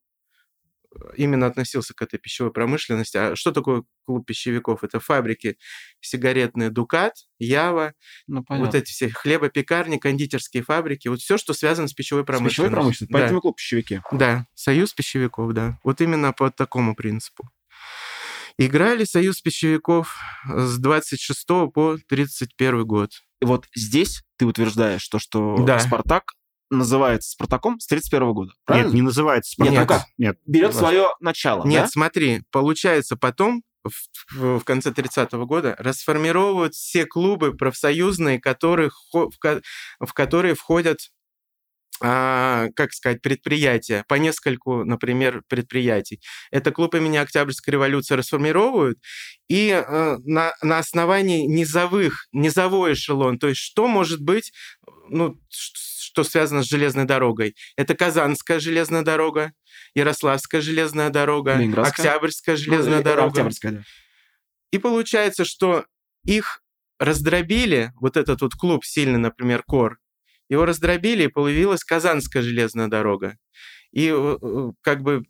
[1.16, 3.18] именно относился к этой пищевой промышленности.
[3.18, 4.84] А что такое клуб пищевиков?
[4.84, 5.58] Это фабрики
[6.02, 7.94] сигаретные Дукат, Ява,
[8.26, 12.64] ну, вот эти все хлебопекарни, кондитерские фабрики, вот все, что связано с пищевой промышленностью.
[12.64, 13.42] С пищевой промышленностью, поэтому да.
[13.42, 14.02] клуб пищевики.
[14.12, 15.80] Да, союз пищевиков, да.
[15.84, 17.50] Вот именно по такому принципу.
[18.58, 23.12] Играли союз пищевиков с 26 по 31 год.
[23.42, 25.80] И вот здесь ты утверждаешь то, что да.
[25.80, 26.24] Спартак
[26.70, 28.54] называется Спартаком с 31 года.
[28.66, 28.88] Правильно?
[28.88, 29.80] Нет, не называется Спартаком.
[29.80, 30.08] Нет, ну как?
[30.18, 30.38] Нет.
[30.46, 31.66] Берет свое начало.
[31.66, 31.88] Нет, да?
[31.88, 39.30] смотри, получается потом в, в, конце 30-го года расформировывают все клубы профсоюзные, которые, в,
[40.00, 41.00] в которые входят
[42.00, 46.20] как сказать, предприятия, по нескольку, например, предприятий.
[46.52, 48.98] Это клуб имени Октябрьской революции расформировывают,
[49.48, 54.52] и э, на, на основании низовых, низовой эшелон, то есть что может быть,
[55.10, 57.56] ну, что связано с железной дорогой.
[57.76, 59.52] Это Казанская железная дорога,
[59.96, 63.28] Ярославская железная дорога, Октябрьская железная ну, дорога.
[63.28, 63.84] Октябрьская, да.
[64.72, 65.86] И получается, что
[66.26, 66.62] их
[67.00, 70.00] раздробили, вот этот вот клуб сильный, например, Кор,
[70.54, 73.38] его раздробили, и появилась Казанская железная дорога.
[73.92, 75.24] И э, э, как бы,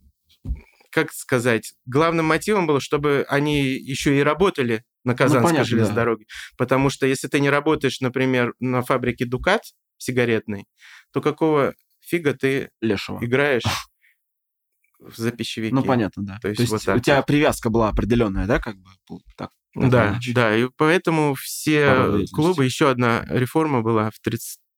[0.89, 5.65] как сказать, главным мотивом было, чтобы они еще и работали на ну, Казанской ну, понятно,
[5.65, 6.01] железной да.
[6.01, 6.25] дороге.
[6.57, 9.63] Потому что если ты не работаешь, например, на фабрике Дукат,
[9.97, 10.65] сигаретный,
[11.11, 13.23] то какого фига ты Лешего.
[13.23, 13.63] играешь
[14.99, 15.73] за пищевики?
[15.73, 16.39] Ну, понятно, да.
[16.41, 16.97] То есть, то есть вот так.
[16.97, 18.89] у тебя привязка была определенная, да, как бы?
[19.35, 24.19] Так, да, да, и поэтому все клубы, еще одна реформа была в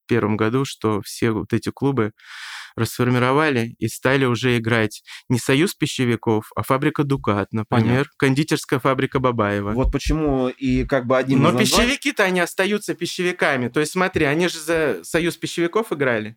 [0.06, 2.12] 1931 году, что все вот эти клубы
[2.76, 8.12] расформировали и стали уже играть не союз пищевиков, а фабрика Дукат, например, Понятно.
[8.18, 9.72] кондитерская фабрика Бабаева.
[9.72, 11.66] Вот почему и как бы один Но названий...
[11.66, 13.68] пищевики-то они остаются пищевиками.
[13.68, 16.36] То есть смотри, они же за союз пищевиков играли.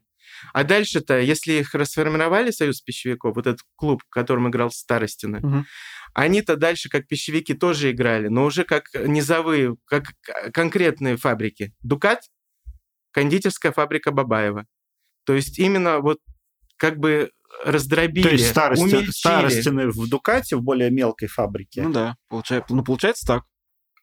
[0.54, 5.66] А дальше-то, если их расформировали, Союз пищевиков, вот этот клуб, в котором играл Старостина, угу.
[6.14, 10.14] они-то дальше как пищевики тоже играли, но уже как низовые, как
[10.54, 11.74] конкретные фабрики.
[11.82, 12.22] Дукат,
[13.12, 14.66] кондитерская фабрика Бабаева.
[15.26, 16.20] То есть именно вот
[16.78, 17.32] как бы
[17.64, 19.12] раздробили, То есть старости, умельчили.
[19.12, 21.84] старостины в Дукате, в более мелкой фабрике.
[21.84, 23.44] Ну да, получается, ну, получается так.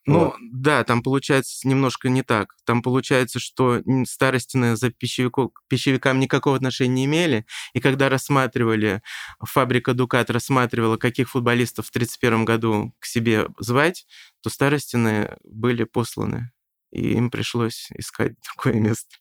[0.05, 0.35] Ну, вот.
[0.53, 2.55] да, там получается немножко не так.
[2.65, 7.45] Там получается, что старостины за пищевиков, пищевикам никакого отношения не имели.
[7.73, 9.01] И когда рассматривали,
[9.41, 14.07] фабрика Дукат рассматривала, каких футболистов в 1931 году к себе звать,
[14.41, 16.51] то старостины были посланы.
[16.91, 19.15] И им пришлось искать такое место.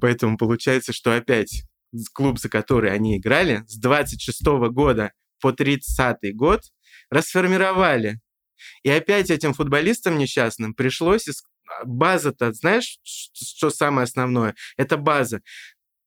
[0.00, 1.64] Поэтому получается, что опять
[2.12, 6.62] клуб, за который они играли, с 26 года по 30 год
[7.10, 8.20] расформировали.
[8.82, 11.26] И опять этим футболистам несчастным пришлось...
[11.28, 14.54] А, база-то, знаешь, что самое основное?
[14.76, 15.40] Это база.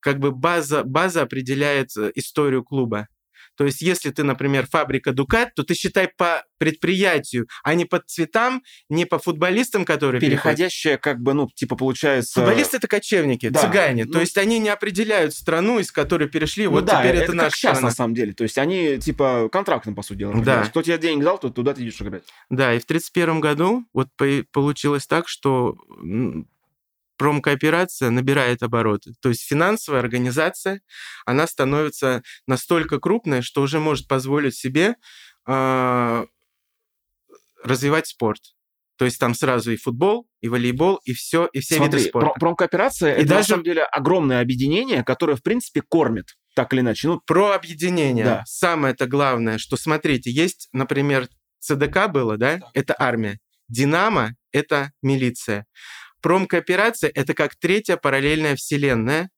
[0.00, 3.08] Как бы база, база определяет э, историю клуба.
[3.56, 8.00] То есть, если ты, например, фабрика Дукат, то ты считай по предприятию, а не по
[8.00, 12.40] цветам, не по футболистам, которые Переходящие, как бы, ну, типа, получается...
[12.40, 13.60] Футболисты— это кочевники, да.
[13.60, 14.04] цыгане.
[14.06, 14.12] Ну...
[14.12, 17.32] То есть, они не определяют страну, из которой перешли, ну, вот да, теперь это, это
[17.34, 17.88] наша сейчас, страна.
[17.88, 18.32] на самом деле.
[18.32, 20.34] То есть, они, типа, контрактным, по сути дела.
[20.42, 20.64] Да.
[20.64, 22.24] Кто тебе денег дал, то туда ты идешь играть.
[22.50, 24.08] Да, и в 1931 году вот
[24.52, 25.76] получилось так, что
[27.24, 29.14] промкооперация набирает обороты.
[29.22, 30.82] То есть финансовая организация,
[31.24, 34.96] она становится настолько крупной, что уже может позволить себе
[35.48, 36.26] э,
[37.62, 38.42] развивать спорт.
[38.98, 42.28] То есть там сразу и футбол, и волейбол, и все, и все Смотри, виды спорта.
[42.28, 43.38] Про промкооперация и это даже...
[43.38, 47.08] на самом деле огромное объединение, которое, в принципе, кормит так или иначе.
[47.08, 48.26] Ну, про объединение.
[48.26, 48.42] Да.
[48.44, 51.28] Самое это главное, что, смотрите, есть, например,
[51.60, 52.58] ЦДК было, да?
[52.58, 52.70] да.
[52.74, 53.38] Это армия.
[53.68, 55.64] Динамо— это милиция.
[56.24, 59.28] Промкооперация— это как третья параллельная вселенная,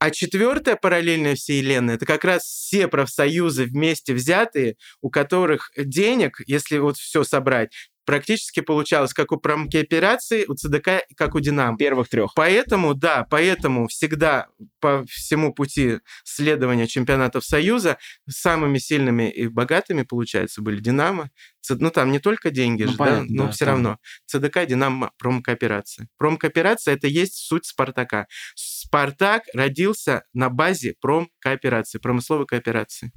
[0.00, 6.78] а четвертая параллельная вселенная— это как раз все профсоюзы вместе взятые, у которых денег, если
[6.78, 7.70] вот все собрать,
[8.04, 11.76] практически получалось как у промкооперации, у ЦДК, как у Динамо.
[11.76, 12.32] Первых трех.
[12.34, 14.46] Поэтому, да, поэтому всегда
[14.80, 21.30] по всему пути следования чемпионатов Союза самыми сильными и богатыми, получается, были Динамо.
[21.68, 23.98] Ну, там не только деньги ну, же, понятно, да, но да, все равно.
[24.26, 26.08] ЦДК, Динамо, промкооперация.
[26.18, 28.26] Промкооперация— это есть суть Спартака.
[28.54, 33.12] Спартак родился на базе промкооперации, промысловой кооперации.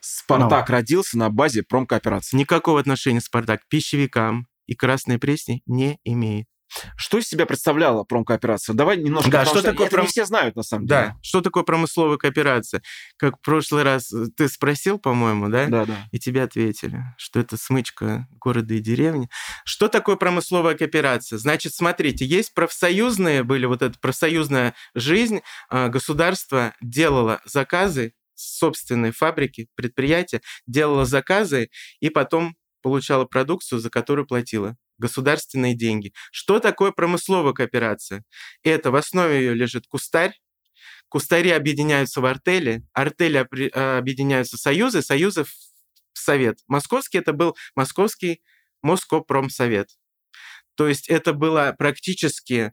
[0.00, 0.74] Спартак Но.
[0.74, 2.36] родился на базе промкооперации.
[2.36, 6.46] Никакого отношения Спартак к пищевикам и Красной Пресне не имеет.
[6.96, 8.74] Что из себя представляла промкооперация?
[8.74, 9.30] Давай немножко...
[9.30, 9.86] Да, что такое...
[9.86, 10.04] Это пром...
[10.04, 11.00] не все знают, на самом деле.
[11.00, 12.82] Да, что такое промысловая кооперация?
[13.16, 15.66] Как в прошлый раз э, ты спросил, по-моему, да?
[15.66, 15.96] Да, да.
[16.12, 19.28] И тебе ответили, что это смычка города и деревни.
[19.64, 21.38] Что такое промысловая кооперация?
[21.38, 29.68] Значит, смотрите, есть профсоюзные, были вот эта профсоюзная жизнь, а, государство делало заказы собственной фабрики,
[29.74, 31.70] предприятия, делала заказы
[32.00, 36.12] и потом получала продукцию, за которую платила государственные деньги.
[36.32, 38.24] Что такое промысловая кооперация?
[38.62, 40.34] Это в основе ее лежит кустарь,
[41.08, 45.50] кустари объединяются в артели, артели а, объединяются в союзы, союзы в
[46.12, 46.58] совет.
[46.66, 48.42] Московский это был Московский
[48.82, 49.90] Москопромсовет.
[50.76, 52.72] То есть это была практически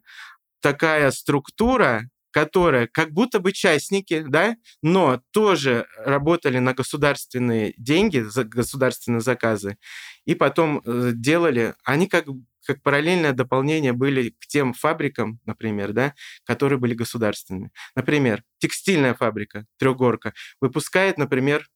[0.60, 8.44] такая структура, которая как будто бы частники, да, но тоже работали на государственные деньги, за
[8.44, 9.78] государственные заказы,
[10.26, 12.26] и потом э, делали, они как
[12.66, 17.70] как параллельное дополнение были к тем фабрикам, например, да, которые были государственными.
[17.94, 21.66] Например, текстильная фабрика Трехгорка выпускает, например,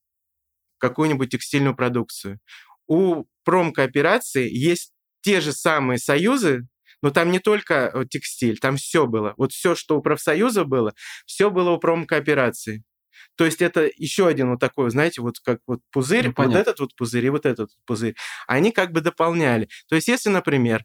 [0.76, 2.38] какую-нибудь текстильную продукцию.
[2.86, 4.92] У промкооперации есть
[5.22, 6.66] те же самые союзы
[7.02, 9.34] но там не только э, текстиль, там все было.
[9.36, 10.94] Вот все, что у профсоюза было,
[11.26, 12.84] все было у промкооперации.
[13.36, 16.80] То есть это еще один вот такой, знаете, вот как вот пузырь, ну, вот этот
[16.80, 18.14] вот пузырь и вот этот пузырь.
[18.46, 19.68] Они как бы дополняли.
[19.88, 20.84] То есть если, например,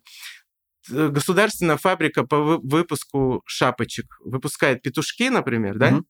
[0.90, 6.06] государственная фабрика по выпуску шапочек выпускает петушки, например, да, угу.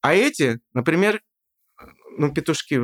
[0.00, 1.22] а эти, например,
[2.16, 2.80] ну, петушки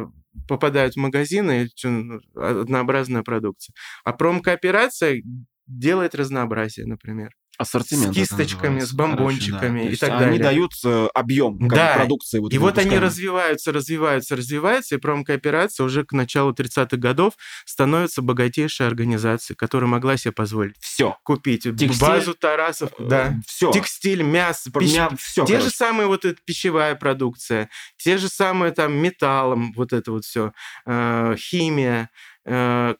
[0.48, 3.74] попадают в магазины, ну, однообразная продукция.
[4.04, 5.22] А промкооперация
[5.66, 7.30] делает разнообразие, например.
[7.56, 8.12] Ассортимент.
[8.12, 9.92] С кисточками, с бомбончиками Короче, да.
[9.92, 10.28] и так далее.
[10.28, 11.94] Они дают э, объем да.
[11.94, 12.40] продукции.
[12.40, 18.22] Вот и вот они развиваются, развиваются, развиваются, и промкооперация уже к началу 30-х годов становится
[18.22, 21.62] богатейшей организацией, которая могла себе позволить все купить.
[21.62, 23.40] Текстиль, базу Тарасов, э, да.
[23.46, 23.70] Все.
[23.70, 24.92] Текстиль, мясо, пищ...
[24.92, 25.10] Мя...
[25.16, 25.70] все, те короче.
[25.70, 30.52] же самые вот эта пищевая продукция, те же самые там металлом, вот это вот все,
[30.86, 32.10] э, химия,
[32.44, 32.94] э,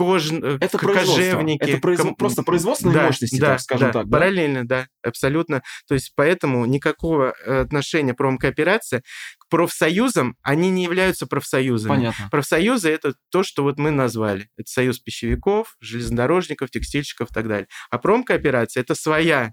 [0.00, 0.32] кож...
[0.32, 1.62] Э, это кожевники.
[1.62, 2.02] Это произв...
[2.02, 2.14] ком...
[2.14, 4.08] просто производственные да, мощности, да, так, скажем да, так.
[4.08, 4.18] Да?
[4.18, 5.62] Параллельно, да, абсолютно.
[5.86, 9.02] То есть поэтому никакого э, отношения промкооперация
[9.38, 11.90] к профсоюзам, они не являются профсоюзами.
[11.90, 12.28] Понятно.
[12.30, 14.48] Профсоюзы— это то, что вот мы назвали.
[14.56, 17.66] Это союз пищевиков, железнодорожников, текстильщиков и так далее.
[17.90, 19.52] А промкооперация— это своя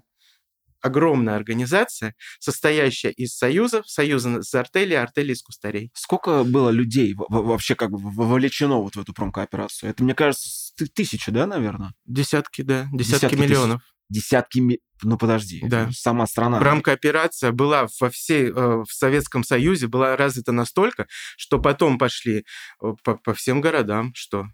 [0.80, 5.90] огромная организация, состоящая из союзов, союза с артели, артели из кустарей.
[5.94, 9.90] Сколько было людей вообще как бы вовлечено вот в эту промкооперацию?
[9.90, 11.92] Это, мне кажется, тысячи, да, наверное?
[12.04, 13.80] Десятки, да, десятки, десятки миллионов.
[13.82, 13.92] Тысяч.
[14.10, 15.90] Десятки, ну подожди, да.
[15.92, 16.58] сама страна.
[16.58, 22.46] Промкооперация была во всей, э, в Советском Союзе, была развита настолько, что потом пошли
[22.82, 24.46] э, по, по всем городам, что...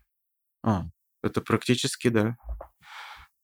[0.64, 0.86] А.
[1.22, 2.36] Это практически, да.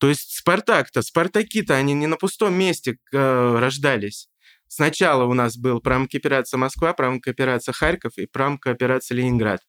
[0.00, 4.28] То есть Спартак-то, Спартаки-то, они не на пустом месте э, рождались.
[4.66, 9.60] Сначала у нас был промкооперация Москва, промкооперация Харьков и промкооперация Ленинград.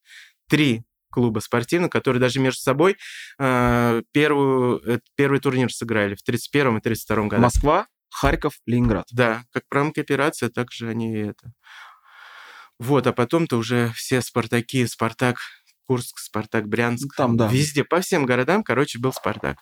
[0.48, 2.96] Три клуба спортивных, которые даже между собой
[3.40, 7.42] э, первую, э, первый турнир сыграли в 31 и 32 году.
[7.42, 9.08] Москва, Харьков, Ленинград.
[9.12, 11.52] Да, как промкооперация, так же они это.
[12.80, 15.40] Вот, а потом-то уже все Спартаки, Спартак,
[15.88, 17.14] Курск, Спартак, Брянск.
[17.18, 17.50] Там, да.
[17.50, 19.58] Везде, по всем городам, короче, был Спартак.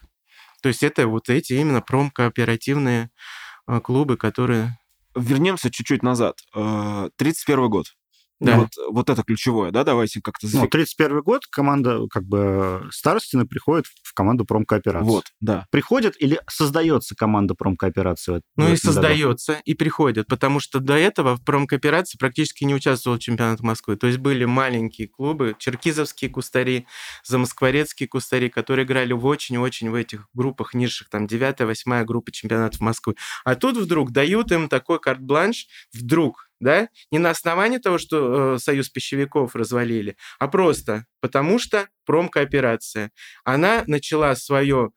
[0.62, 3.10] То есть это вот эти именно промкооперативные
[3.66, 4.78] а, клубы, которые...
[5.16, 6.38] Вернемся чуть-чуть назад.
[6.54, 7.86] 31 э, год.
[8.40, 8.58] Да.
[8.58, 10.48] Вот, вот это ключевое, да, давайте как-то...
[10.54, 15.08] Ну, 31 год команда, как бы, Старостина приходит в команду промкооперации.
[15.08, 15.68] Вот, да.
[15.72, 18.42] Приходит или создается команда промкооперации?
[18.58, 19.62] Ну и создается, году?
[19.66, 23.96] и приходит, потому что до этого в промкооперации практически не участвовал чемпионат Москвы.
[23.96, 26.88] То есть были маленькие клубы, черкизовские кустари,
[27.24, 33.16] замоскворецкие кустари, которые играли в очень-очень в этих группах низших, там 9-8 группа чемпионатов Москвы.
[33.46, 38.58] А тут вдруг дают им такой карт-бланш, вдруг да, не на основании того, что э,
[38.60, 43.12] Союз пищевиков развалили, а просто потому что промкооперация.
[43.44, 44.90] Она начала свое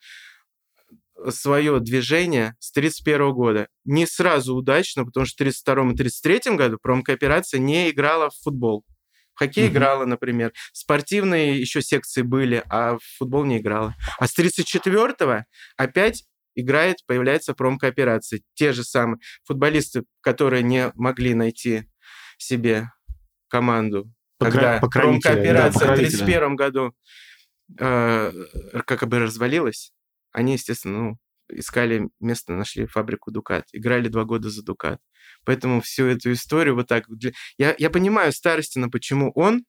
[1.29, 3.69] свое движение с 1931 года.
[3.85, 8.87] Не сразу удачно, потому что в 1932 и 1933 году промкооперация не играла в футбол.
[9.35, 9.73] В хоккей mm-hmm.
[9.73, 10.55] играла, например.
[10.73, 13.95] Спортивные еще секции были, а в футбол не играла.
[14.19, 15.45] А с 1934
[15.77, 18.41] опять играет, появляется промкооперация.
[18.55, 21.83] Те же самые футболисты, которые не могли найти
[22.39, 22.89] себе
[23.49, 24.11] команду,
[24.45, 26.95] когда промкооперация да, в 1931 году
[27.79, 28.33] э,
[28.85, 29.93] как бы развалилась,
[30.33, 35.01] они, естественно, ну, искали место, нашли фабрику Дукат, играли два года за Дукат.
[35.45, 37.05] Поэтому всю эту историю вот так...
[37.09, 37.33] Для...
[37.59, 39.65] Я, я понимаю Старостина, почему он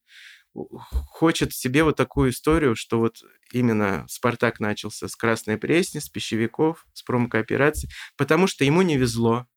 [0.54, 3.18] хочет себе вот такую историю, что вот
[3.52, 9.48] именно «Спартак» начался с Красной Пресни, с пищевиков, с промкоопераций, потому что ему не везло.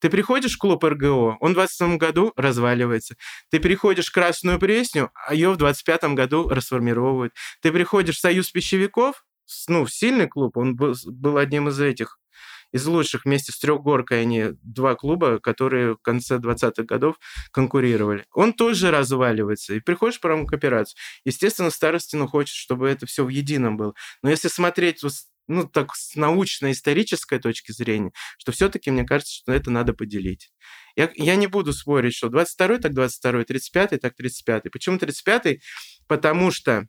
[0.00, 3.16] Ты приходишь в клуб РГО, он в 27 году разваливается.
[3.50, 7.32] Ты приходишь в Красную Пресню, а ее в 25 году расформировывают.
[7.62, 9.24] Ты приходишь в Союз пищевиков,
[9.68, 12.18] ну, в сильный клуб, он был, был одним из этих,
[12.74, 17.20] из лучших вместе с Трехгоркой они два клуба, которые в конце 20-х годов
[17.52, 18.26] конкурировали.
[18.32, 19.74] Он тоже разваливается.
[19.74, 20.98] И приходишь в промкооперацию.
[21.24, 23.94] Естественно, Старостину хочет, чтобы это все в едином было.
[24.22, 25.04] Но если смотреть
[25.46, 30.52] ну, так, с научно-исторической точки зрения, что все-таки мне кажется, что это надо поделить.
[30.96, 34.70] Я, я не буду спорить, что 22-й так 22-й, 35-й так 35-й.
[34.70, 35.60] Почему 35-й?
[36.06, 36.86] Потому что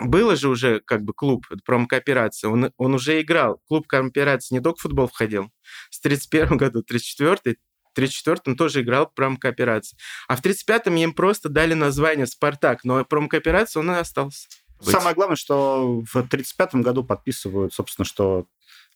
[0.00, 3.60] было же уже как бы клуб промкооперации, он, он уже играл.
[3.66, 5.50] Клуб кооперации не только в футбол входил.
[5.90, 7.56] С 31 году, 34
[7.94, 9.96] в 34-м тоже играл промкооперации.
[10.28, 14.48] А в 35-м им просто дали название «Спартак», но промкооперация он и остался.
[14.78, 14.90] Быть.
[14.90, 18.46] Самое главное, что в 1935 году подписывают, собственно, что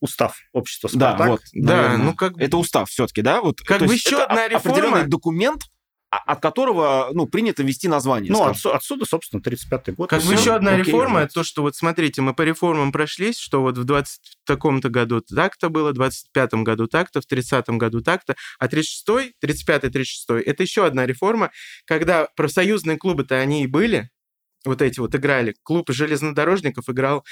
[0.01, 1.18] устав общества Спартак.
[1.18, 3.61] Да, вот, да, ну как это устав все-таки, да, вот.
[3.61, 4.76] Как бы еще одна реформа.
[4.76, 5.62] Определенный документ,
[6.11, 8.30] от которого, ну, принято ввести название.
[8.30, 10.11] Ну, отсюда, отсюда, собственно, 35-й год.
[10.11, 13.39] Как бы еще одна Окей, реформа, это то, что вот смотрите, мы по реформам прошлись,
[13.39, 18.03] что вот в 20 таком-то году так-то было, в 25-м году так-то, в 30-м году
[18.03, 21.51] так-то, а 36-й, 35-й, 36-й, это еще одна реформа,
[21.87, 24.11] когда профсоюзные клубы-то они и были,
[24.65, 25.55] вот эти вот играли.
[25.63, 27.25] Клуб железнодорожников играл,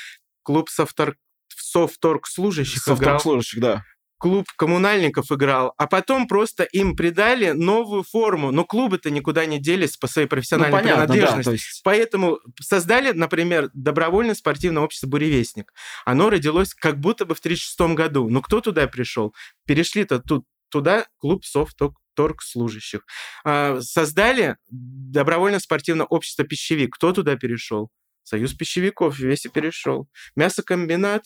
[0.43, 1.17] клуб софтор...
[1.49, 3.21] софторг служащих играл.
[3.21, 3.85] служащих, да.
[4.19, 8.51] Клуб коммунальников играл, а потом просто им придали новую форму.
[8.51, 11.47] Но клубы-то никуда не делись по своей профессиональной ну, понятно, принадлежности.
[11.47, 11.81] Да, есть...
[11.85, 15.73] Поэтому создали, например, добровольное спортивное общество «Буревестник».
[16.05, 18.29] Оно родилось как будто бы в 1936 году.
[18.29, 19.35] Но кто туда пришел?
[19.67, 23.01] Перешли-то тут туда клуб софторг торг служащих.
[23.45, 26.97] А, создали добровольное спортивное общество «Пищевик».
[26.97, 27.89] Кто туда перешел?
[28.25, 30.07] Союз пищевиков весь и перешел.
[30.37, 31.25] Мясокомбинат,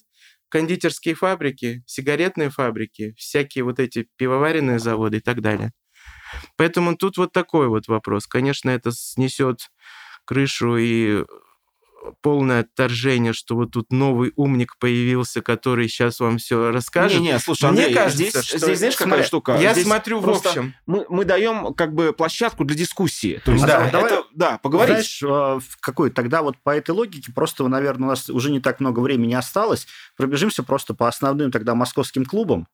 [0.48, 5.72] кондитерские фабрики, сигаретные фабрики, всякие вот эти пивоваренные заводы и так далее.
[6.56, 8.28] Поэтому тут вот такой вот вопрос.
[8.28, 9.72] Конечно, это снесет
[10.24, 11.24] крышу и
[12.20, 17.20] полное отторжение, что вот тут новый умник появился, который сейчас вам все расскажет.
[17.20, 18.58] Не, не, слушай, Андрей, Мне кажется, здесь, что...
[18.58, 19.56] здесь знаешь, какая штука?
[19.60, 20.74] Я здесь смотрю в общем.
[20.86, 23.40] Мы, мы даем как бы площадку для дискуссии.
[23.44, 24.94] То есть, да, давай, это, да, поговорить.
[24.94, 28.80] Знаешь, а, какой тогда вот по этой логике просто, наверное, у нас уже не так
[28.80, 29.86] много времени осталось.
[30.16, 32.66] Пробежимся просто по основным тогда московским клубам.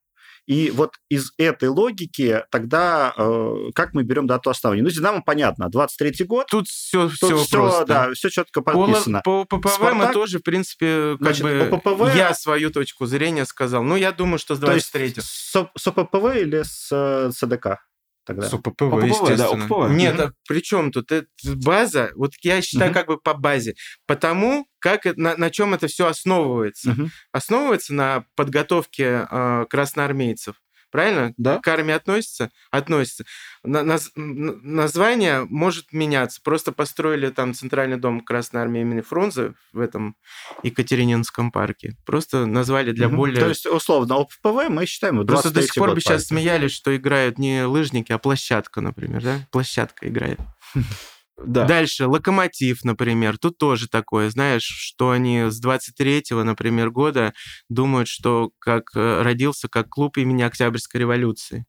[0.50, 4.82] И вот из этой логики тогда э, как мы берем дату основания?
[4.82, 6.48] Ну, Динамо понятно, 23-й год.
[6.50, 7.84] Тут все, тут все, все просто.
[7.84, 9.20] Да, все четко подписано.
[9.24, 10.08] По, по ППВ Спартак...
[10.08, 12.16] мы тоже, в принципе, как Значит, бы по ППВ...
[12.16, 13.84] я свою точку зрения сказал.
[13.84, 15.20] Ну, я думаю, что с 23-го.
[15.20, 17.84] С, с ППВ или с э, СДК?
[18.24, 18.48] Тогда.
[18.48, 19.68] С ОППВ, ОППВ естественно.
[19.68, 19.90] Да, ОППВ.
[19.90, 21.12] Нет, а при чем тут?
[21.12, 22.98] Это база, вот я считаю, угу.
[22.98, 23.74] как бы по базе.
[24.06, 26.90] Потому как на, на чем это все основывается.
[26.90, 27.10] Угу.
[27.32, 30.56] Основывается на подготовке э, красноармейцев
[30.90, 31.32] правильно?
[31.36, 31.58] Да.
[31.58, 32.50] К армии относится?
[32.70, 33.24] Относится.
[33.62, 36.40] На, наз, название может меняться.
[36.42, 40.16] Просто построили там центральный дом Красной Армии имени Фрунзе в этом
[40.62, 41.96] Екатерининском парке.
[42.04, 43.16] Просто назвали для угу.
[43.16, 43.40] более...
[43.40, 47.38] То есть, условно, ОППВ мы считаем Просто до сих пор бы сейчас смеялись, что играют
[47.38, 49.46] не лыжники, а площадка, например, да?
[49.50, 50.40] Площадка играет.
[51.44, 51.64] Да.
[51.64, 57.32] Дальше, Локомотив, например, тут тоже такое, знаешь, что они с 23-го, например, года
[57.68, 61.66] думают, что как э, родился как клуб имени Октябрьской революции.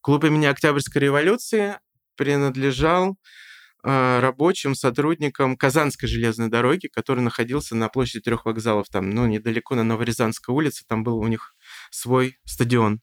[0.00, 1.78] Клуб имени Октябрьской революции
[2.16, 3.16] принадлежал
[3.84, 9.74] э, рабочим сотрудникам Казанской железной дороги, который находился на площади трех вокзалов, там, ну, недалеко
[9.74, 11.54] на Новорязанской улице, там был у них
[11.90, 13.00] свой стадион.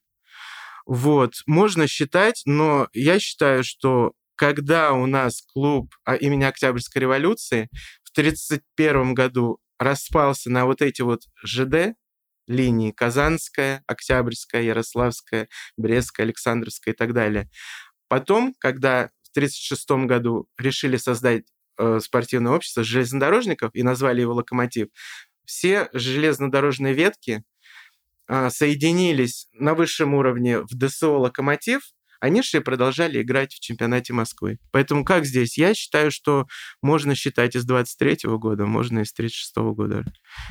[0.86, 7.68] Вот, можно считать, но я считаю, что когда у нас клуб а, имени Октябрьской революции
[8.06, 11.98] в 1931 году распался на вот эти вот ЖД,
[12.48, 17.50] линии Казанская, Октябрьская, Ярославская, Брестская, Александровская и так далее.
[18.08, 21.44] Потом, когда в 1936 году решили создать
[21.78, 24.88] э, спортивное общество железнодорожников и назвали его «Локомотив»,
[25.46, 27.44] все железнодорожные ветки
[28.30, 31.82] э, соединились на высшем уровне в ДСО «Локомотив»,
[32.20, 34.60] они же продолжали играть в чемпионате Москвы.
[34.72, 35.58] Поэтому как здесь?
[35.58, 36.48] Я считаю, что
[36.82, 40.04] можно считать из 23 -го года, можно из 36 -го года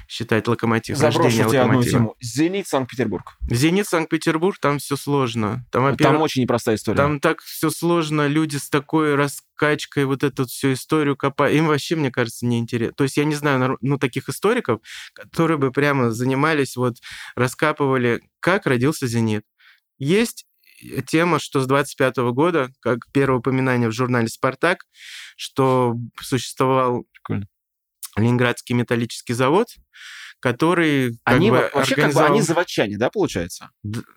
[0.08, 0.96] считать локомотив.
[0.96, 2.14] Заброшу тебя одну тему.
[2.20, 3.36] Зенит Санкт-Петербург.
[3.50, 5.66] Зенит Санкт-Петербург, там все сложно.
[5.70, 6.96] Там, там очень непростая история.
[6.96, 11.56] Там так все сложно, люди с такой раскачкой вот эту всю историю копают.
[11.56, 12.94] Им вообще, мне кажется, неинтересно.
[12.94, 14.80] То есть я не знаю, ну, таких историков,
[15.14, 16.96] которые бы прямо занимались, вот,
[17.36, 19.44] раскапывали, как родился Зенит.
[19.98, 20.46] Есть
[21.06, 24.84] тема, что с 25 года, как первое упоминание в журнале «Спартак»,
[25.36, 27.46] что существовал Прикольно.
[28.16, 29.68] Ленинградский металлический завод,
[30.40, 32.12] который они бы, вообще организовал...
[32.12, 33.70] как бы они заводчане, да, получается?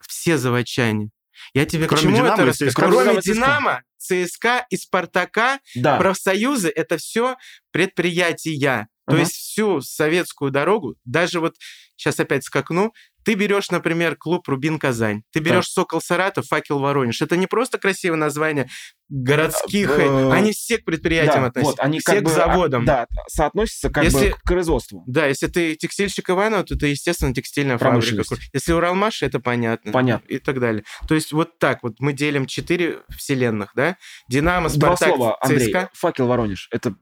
[0.08, 1.10] Все заводчане.
[1.54, 2.72] Я тебе Кроме к чему Динамо, это?
[2.74, 5.98] Кроме, Кроме Динамо, ЦСКА и Спартака, да.
[5.98, 7.36] профсоюзы— это все
[7.72, 8.88] предприятия.
[9.08, 9.20] То uh-huh.
[9.20, 11.56] есть всю советскую дорогу, даже вот
[11.98, 12.94] сейчас опять скакну,
[13.24, 15.68] ты берешь, например, клуб Рубин Казань, ты берешь.
[15.68, 17.22] Сокол Саратов, Факел Воронеж.
[17.22, 18.68] Это не просто красивое название
[19.12, 22.86] городских, э, они все к предприятиям да, относятся, вот, они все как к бы, заводам.
[22.86, 25.04] Да, соотносятся как если, бы к производству.
[25.06, 28.24] Да, если ты текстильщик Иванова, то это, естественно, текстильная фабрика.
[28.54, 29.92] Если Уралмаш, это понятно.
[29.92, 30.26] Понятно.
[30.28, 30.86] И так далее.
[31.08, 33.98] То есть вот так вот мы делим четыре вселенных, да?
[34.30, 35.90] Динамо, Спартак, Два слова, Андрей, ЦСКА.
[35.94, 36.70] Факел Воронеж.
[36.72, 36.96] Это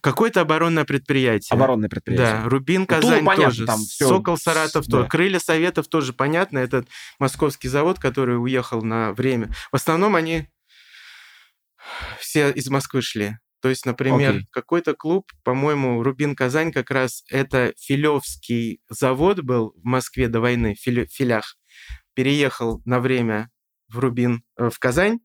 [0.00, 1.54] Какое-то оборонное предприятие.
[1.54, 2.42] Оборонное предприятие.
[2.42, 3.66] Да, Рубин, Казань понятно, тоже.
[3.66, 4.08] Там все...
[4.08, 4.98] Сокол, Саратов да.
[4.98, 5.08] тоже.
[5.08, 6.58] Крылья Советов тоже понятно.
[6.58, 6.88] Этот
[7.18, 9.50] московский завод, который уехал на время.
[9.70, 10.48] В основном они
[12.18, 13.36] все из Москвы шли.
[13.60, 14.42] То есть, например, okay.
[14.50, 20.74] какой-то клуб, по-моему, Рубин Казань как раз это Филевский завод был в Москве до войны,
[20.74, 21.56] в Филях.
[22.14, 23.50] Переехал на время
[23.88, 25.20] в Рубин, э, в Казань,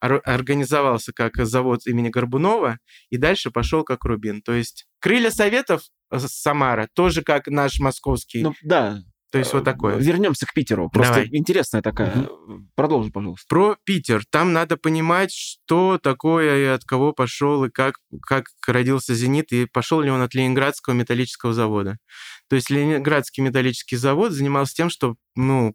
[0.00, 2.78] организовался как завод имени Горбунова
[3.10, 4.42] и дальше пошел как Рубин.
[4.42, 8.42] То есть крылья Советов э, Самара тоже как наш московский.
[8.42, 9.00] Ну да.
[9.34, 9.96] То есть вот э, такое.
[9.96, 10.88] Вернемся к Питеру.
[10.90, 11.28] Просто Давай.
[11.32, 12.22] интересная такая.
[12.22, 12.68] Угу.
[12.76, 13.44] Продолжи, пожалуйста.
[13.48, 14.22] Про Питер.
[14.30, 17.96] Там надо понимать, что такое и от кого пошел, и как,
[18.28, 21.96] как родился «Зенит», и пошел ли он от Ленинградского металлического завода.
[22.48, 25.74] То есть Ленинградский металлический завод занимался тем, что ну,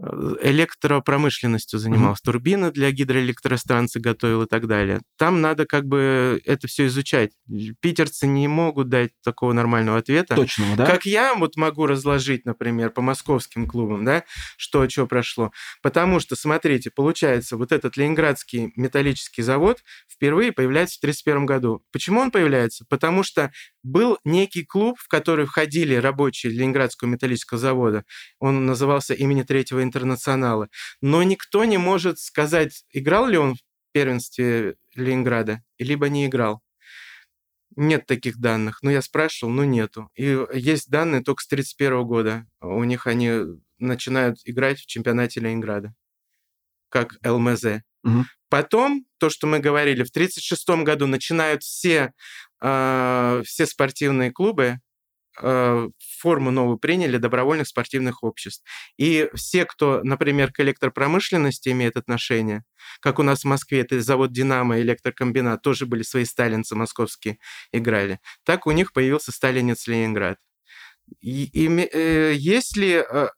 [0.00, 2.24] электропромышленностью занимался, mm-hmm.
[2.24, 5.00] турбины для гидроэлектростанций готовил и так далее.
[5.16, 7.32] Там надо как бы это все изучать.
[7.80, 10.36] Питерцы не могут дать такого нормального ответа.
[10.36, 10.86] Точного, да?
[10.86, 14.24] Как я вот могу разложить, например, по московским клубам, да,
[14.56, 15.50] что, что прошло.
[15.82, 21.82] Потому что, смотрите, получается, вот этот Ленинградский металлический завод впервые появляется в 1931 году.
[21.90, 22.84] Почему он появляется?
[22.88, 28.04] Потому что был некий клуб, в который входили рабочие Ленинградского металлического завода.
[28.38, 30.68] Он назывался имени Третьего интернационала.
[31.00, 33.58] Но никто не может сказать, играл ли он в
[33.92, 36.62] первенстве Ленинграда, либо не играл.
[37.76, 38.82] Нет таких данных.
[38.82, 40.10] Но я спрашивал, но нету.
[40.16, 42.46] И есть данные только с 1931 года.
[42.60, 43.30] У них они
[43.78, 45.94] начинают играть в чемпионате Ленинграда,
[46.88, 47.82] как ЛМЗ.
[48.04, 48.24] Угу.
[48.50, 52.12] Потом, то, что мы говорили, в 1936 году начинают все,
[52.62, 54.78] э, все спортивные клубы
[55.40, 58.64] э, форму новую приняли добровольных спортивных обществ.
[58.96, 62.64] И все, кто, например, к электропромышленности имеет отношение,
[63.00, 67.38] как у нас в Москве, это завод «Динамо», электрокомбинат, тоже были свои сталинцы московские
[67.72, 70.38] играли, так у них появился сталинец Ленинград.
[71.20, 73.04] И, и э, если...
[73.10, 73.28] Э,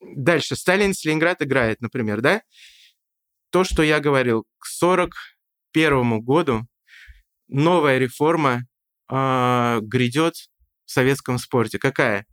[0.00, 2.42] дальше, сталинец Ленинград играет, например, да?
[3.50, 6.66] То, что я говорил, к 41 году
[7.48, 8.66] новая реформа
[9.10, 10.34] э, грядет
[10.84, 11.78] в советском спорте.
[11.78, 12.26] Какая?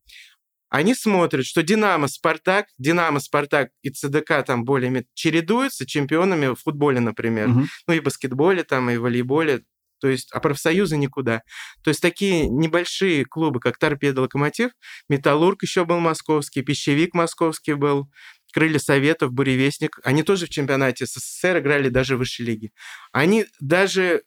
[0.70, 7.00] Они смотрят, что Динамо, Спартак, Динамо, Спартак и ЦДК там более чередуются чемпионами в футболе,
[7.00, 7.50] например.
[7.50, 7.64] Угу.
[7.88, 9.64] Ну и баскетболе там, и волейболе.
[10.06, 11.42] То есть, а профсоюзы никуда.
[11.84, 14.70] То есть такие небольшие клубы, как Торпедо, Локомотив,
[15.10, 18.08] Металлург еще был московский, Пищевик московский был,
[18.54, 22.70] Крылья Советов, Буревестник, они тоже в чемпионате СССР играли даже в высшей лиге.
[23.14, 24.22] Они даже,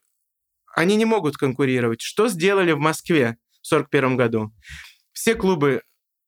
[0.74, 2.00] они не могут конкурировать.
[2.00, 3.36] Что сделали в Москве?
[3.70, 4.52] 1941 году.
[5.12, 5.82] Все клубы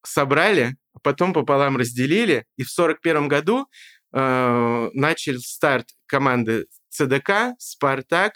[0.05, 3.67] собрали, а потом пополам разделили, и в 1941 году
[4.13, 8.35] э, начали старт команды ЦДК, Спартак,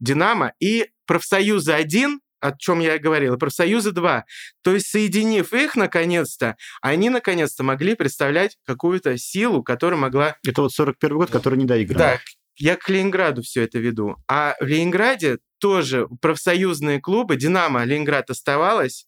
[0.00, 4.24] Динамо и профсоюза 1, о чем я и говорил, и профсоюза 2.
[4.62, 10.36] То есть, соединив их, наконец-то, они, наконец-то, могли представлять какую-то силу, которая могла...
[10.46, 11.98] Это вот 41 год, который не доиграл.
[11.98, 12.20] Да,
[12.56, 14.16] я к Ленинграду все это веду.
[14.28, 19.06] А в Ленинграде тоже профсоюзные клубы, Динамо Ленинград оставалось,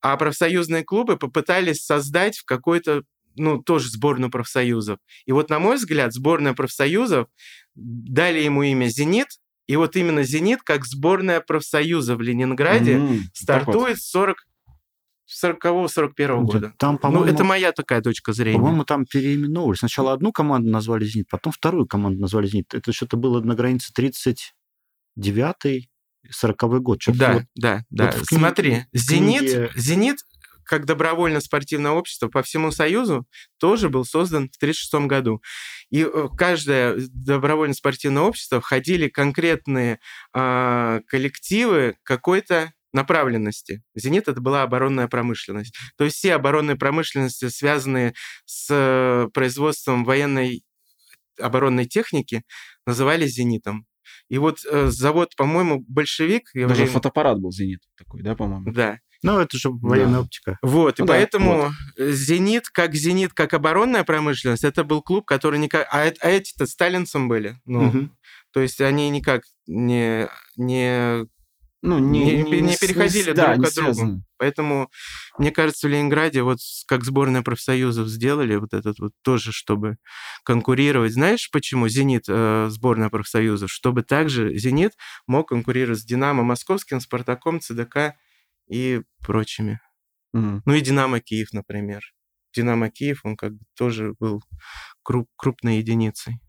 [0.00, 3.02] а профсоюзные клубы попытались создать в какой-то,
[3.38, 4.98] ну, тоже сборную профсоюзов.
[5.26, 7.28] И вот, на мой взгляд, сборная профсоюзов
[7.74, 9.28] дали ему имя «Зенит»,
[9.66, 13.20] и вот именно «Зенит» как сборная профсоюза в Ленинграде mm-hmm.
[13.34, 14.38] стартует с 40
[15.28, 16.72] 40-41 года.
[16.78, 18.58] Там, ну, по-моему, ну, это моя такая точка зрения.
[18.58, 19.76] По-моему, там переименовывали.
[19.76, 22.72] Сначала одну команду назвали «Зенит», потом вторую команду назвали «Зенит».
[22.72, 25.90] Это что-то было на границе 39-й,
[26.32, 27.02] 40-й год.
[27.02, 28.04] Что-то да, вот, да, да.
[28.06, 29.70] Вот книге, Смотри, «Зенит», книге...
[29.76, 30.16] «Зенит»
[30.68, 33.26] как добровольно-спортивное общество по всему Союзу
[33.58, 35.42] тоже был создан в 1936 году.
[35.90, 39.98] И э, каждое добровольно-спортивное общество входили конкретные
[40.34, 43.82] э, коллективы какой-то направленности.
[43.94, 45.74] «Зенит»— это была оборонная промышленность.
[45.96, 48.14] То есть все оборонные промышленности, связанные
[48.44, 50.62] с э, производством военной
[51.40, 52.42] оборонной техники,
[52.86, 53.86] назывались «Зенитом».
[54.28, 56.50] И вот э, завод, по-моему, большевик...
[56.54, 56.90] Даже время...
[56.90, 58.72] фотоаппарат был «Зенит» такой, да, по-моему?
[58.72, 58.98] Да.
[59.22, 60.20] Ну, это же военная да.
[60.20, 60.58] оптика.
[60.62, 62.12] Вот, ну, и да, поэтому вот.
[62.14, 65.88] «Зенит», как «Зенит», как оборонная промышленность, это был клуб, который никак...
[65.92, 67.58] А, а эти-то сталинцам были.
[67.64, 68.10] Ну, угу.
[68.52, 71.26] То есть они никак не, не
[71.80, 74.22] ну, не, не, не, не переходили да, друг не от друга.
[74.36, 74.90] Поэтому,
[75.38, 76.58] мне кажется, в Ленинграде вот
[76.88, 79.96] как сборная профсоюзов сделали вот этот вот тоже, чтобы
[80.44, 81.12] конкурировать.
[81.12, 83.70] Знаешь, почему «Зенит» э, сборная профсоюзов?
[83.70, 84.94] Чтобы также «Зенит»
[85.28, 88.14] мог конкурировать с «Динамо» Московским, «Спартаком», «ЦДК»
[88.68, 89.80] и прочими.
[90.34, 90.60] Mm.
[90.64, 92.02] Ну и «Динамо» Киев, например.
[92.54, 94.42] «Динамо» Киев, он как бы тоже был
[95.02, 96.40] круп, крупной единицей.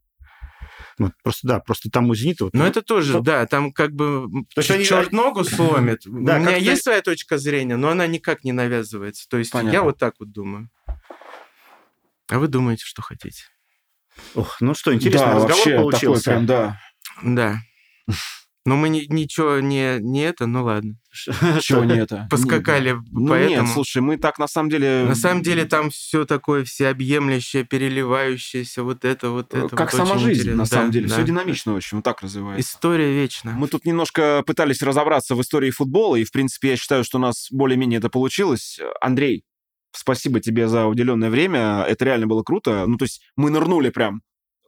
[0.98, 2.46] Вот, просто да, просто там у «Зенита».
[2.46, 3.22] Вот, Но ну, это тоже, то...
[3.22, 5.18] да, там как бы то есть черт они...
[5.18, 6.02] ногу сломит.
[6.06, 9.28] Да, у меня есть своя точка зрения, но она никак не навязывается.
[9.30, 9.76] То есть Понятно.
[9.76, 10.70] я вот так вот думаю.
[12.28, 13.44] А вы думаете, что хотите?
[14.36, 16.24] Ох, ну что, интересный да, разговор получился.
[16.24, 16.80] Такой прям, да.
[17.24, 17.60] Да.
[18.66, 20.96] Но мы ни, ничего не, не это, ну ладно.
[21.62, 22.28] Чего не это?
[22.30, 23.62] Поскакали ну, поэтому.
[23.62, 25.06] Нет, слушай, мы так на самом деле...
[25.08, 29.76] На самом деле там все такое всеобъемлющее, переливающееся, вот это, вот это.
[29.76, 30.58] Как вот сама жизнь, интересно.
[30.58, 31.08] на самом деле.
[31.08, 31.16] Да.
[31.16, 32.70] Все динамично очень, вот так развивается.
[32.70, 33.52] История вечна.
[33.52, 37.22] Мы тут немножко пытались разобраться в истории футбола, и, в принципе, я считаю, что у
[37.22, 38.80] нас более-менее это получилось.
[39.02, 39.46] Андрей,
[39.94, 41.86] спасибо тебе за уделенное время.
[41.88, 42.86] Это реально было круто.
[42.88, 44.22] Ну, то есть мы нырнули прям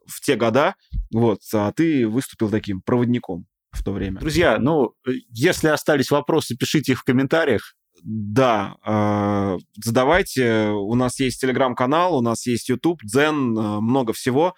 [0.06, 0.74] в те года,
[1.12, 4.20] вот, а ты выступил таким проводником в то время.
[4.20, 7.74] Друзья, ну, э, если остались вопросы, пишите их в комментариях.
[8.02, 10.68] Да, э, задавайте.
[10.70, 14.54] У нас есть телеграм-канал, у нас есть YouTube, Дзен, э, много всего.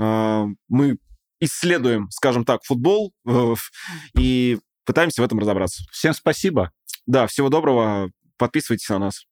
[0.00, 0.98] Э, мы
[1.40, 3.54] исследуем, скажем так, футбол э,
[4.18, 5.84] и пытаемся в этом разобраться.
[5.92, 6.72] Всем спасибо.
[7.06, 8.10] Да, всего доброго.
[8.38, 9.24] Подписывайтесь на нас.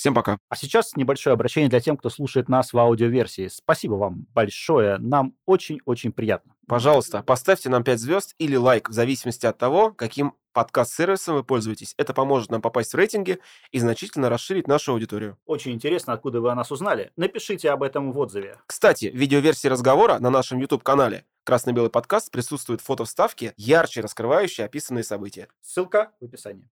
[0.00, 0.38] Всем пока.
[0.48, 3.48] А сейчас небольшое обращение для тех, кто слушает нас в аудиоверсии.
[3.48, 4.96] Спасибо вам большое.
[4.96, 6.54] Нам очень-очень приятно.
[6.66, 11.92] Пожалуйста, поставьте нам 5 звезд или лайк в зависимости от того, каким подкаст-сервисом вы пользуетесь.
[11.98, 13.40] Это поможет нам попасть в рейтинги
[13.72, 15.36] и значительно расширить нашу аудиторию.
[15.44, 17.12] Очень интересно, откуда вы о нас узнали.
[17.16, 18.58] Напишите об этом в отзыве.
[18.66, 25.04] Кстати, в видеоверсии разговора на нашем YouTube-канале «Красно-белый подкаст» присутствует фото вставки, ярче раскрывающие описанные
[25.04, 25.48] события.
[25.60, 26.68] Ссылка в описании.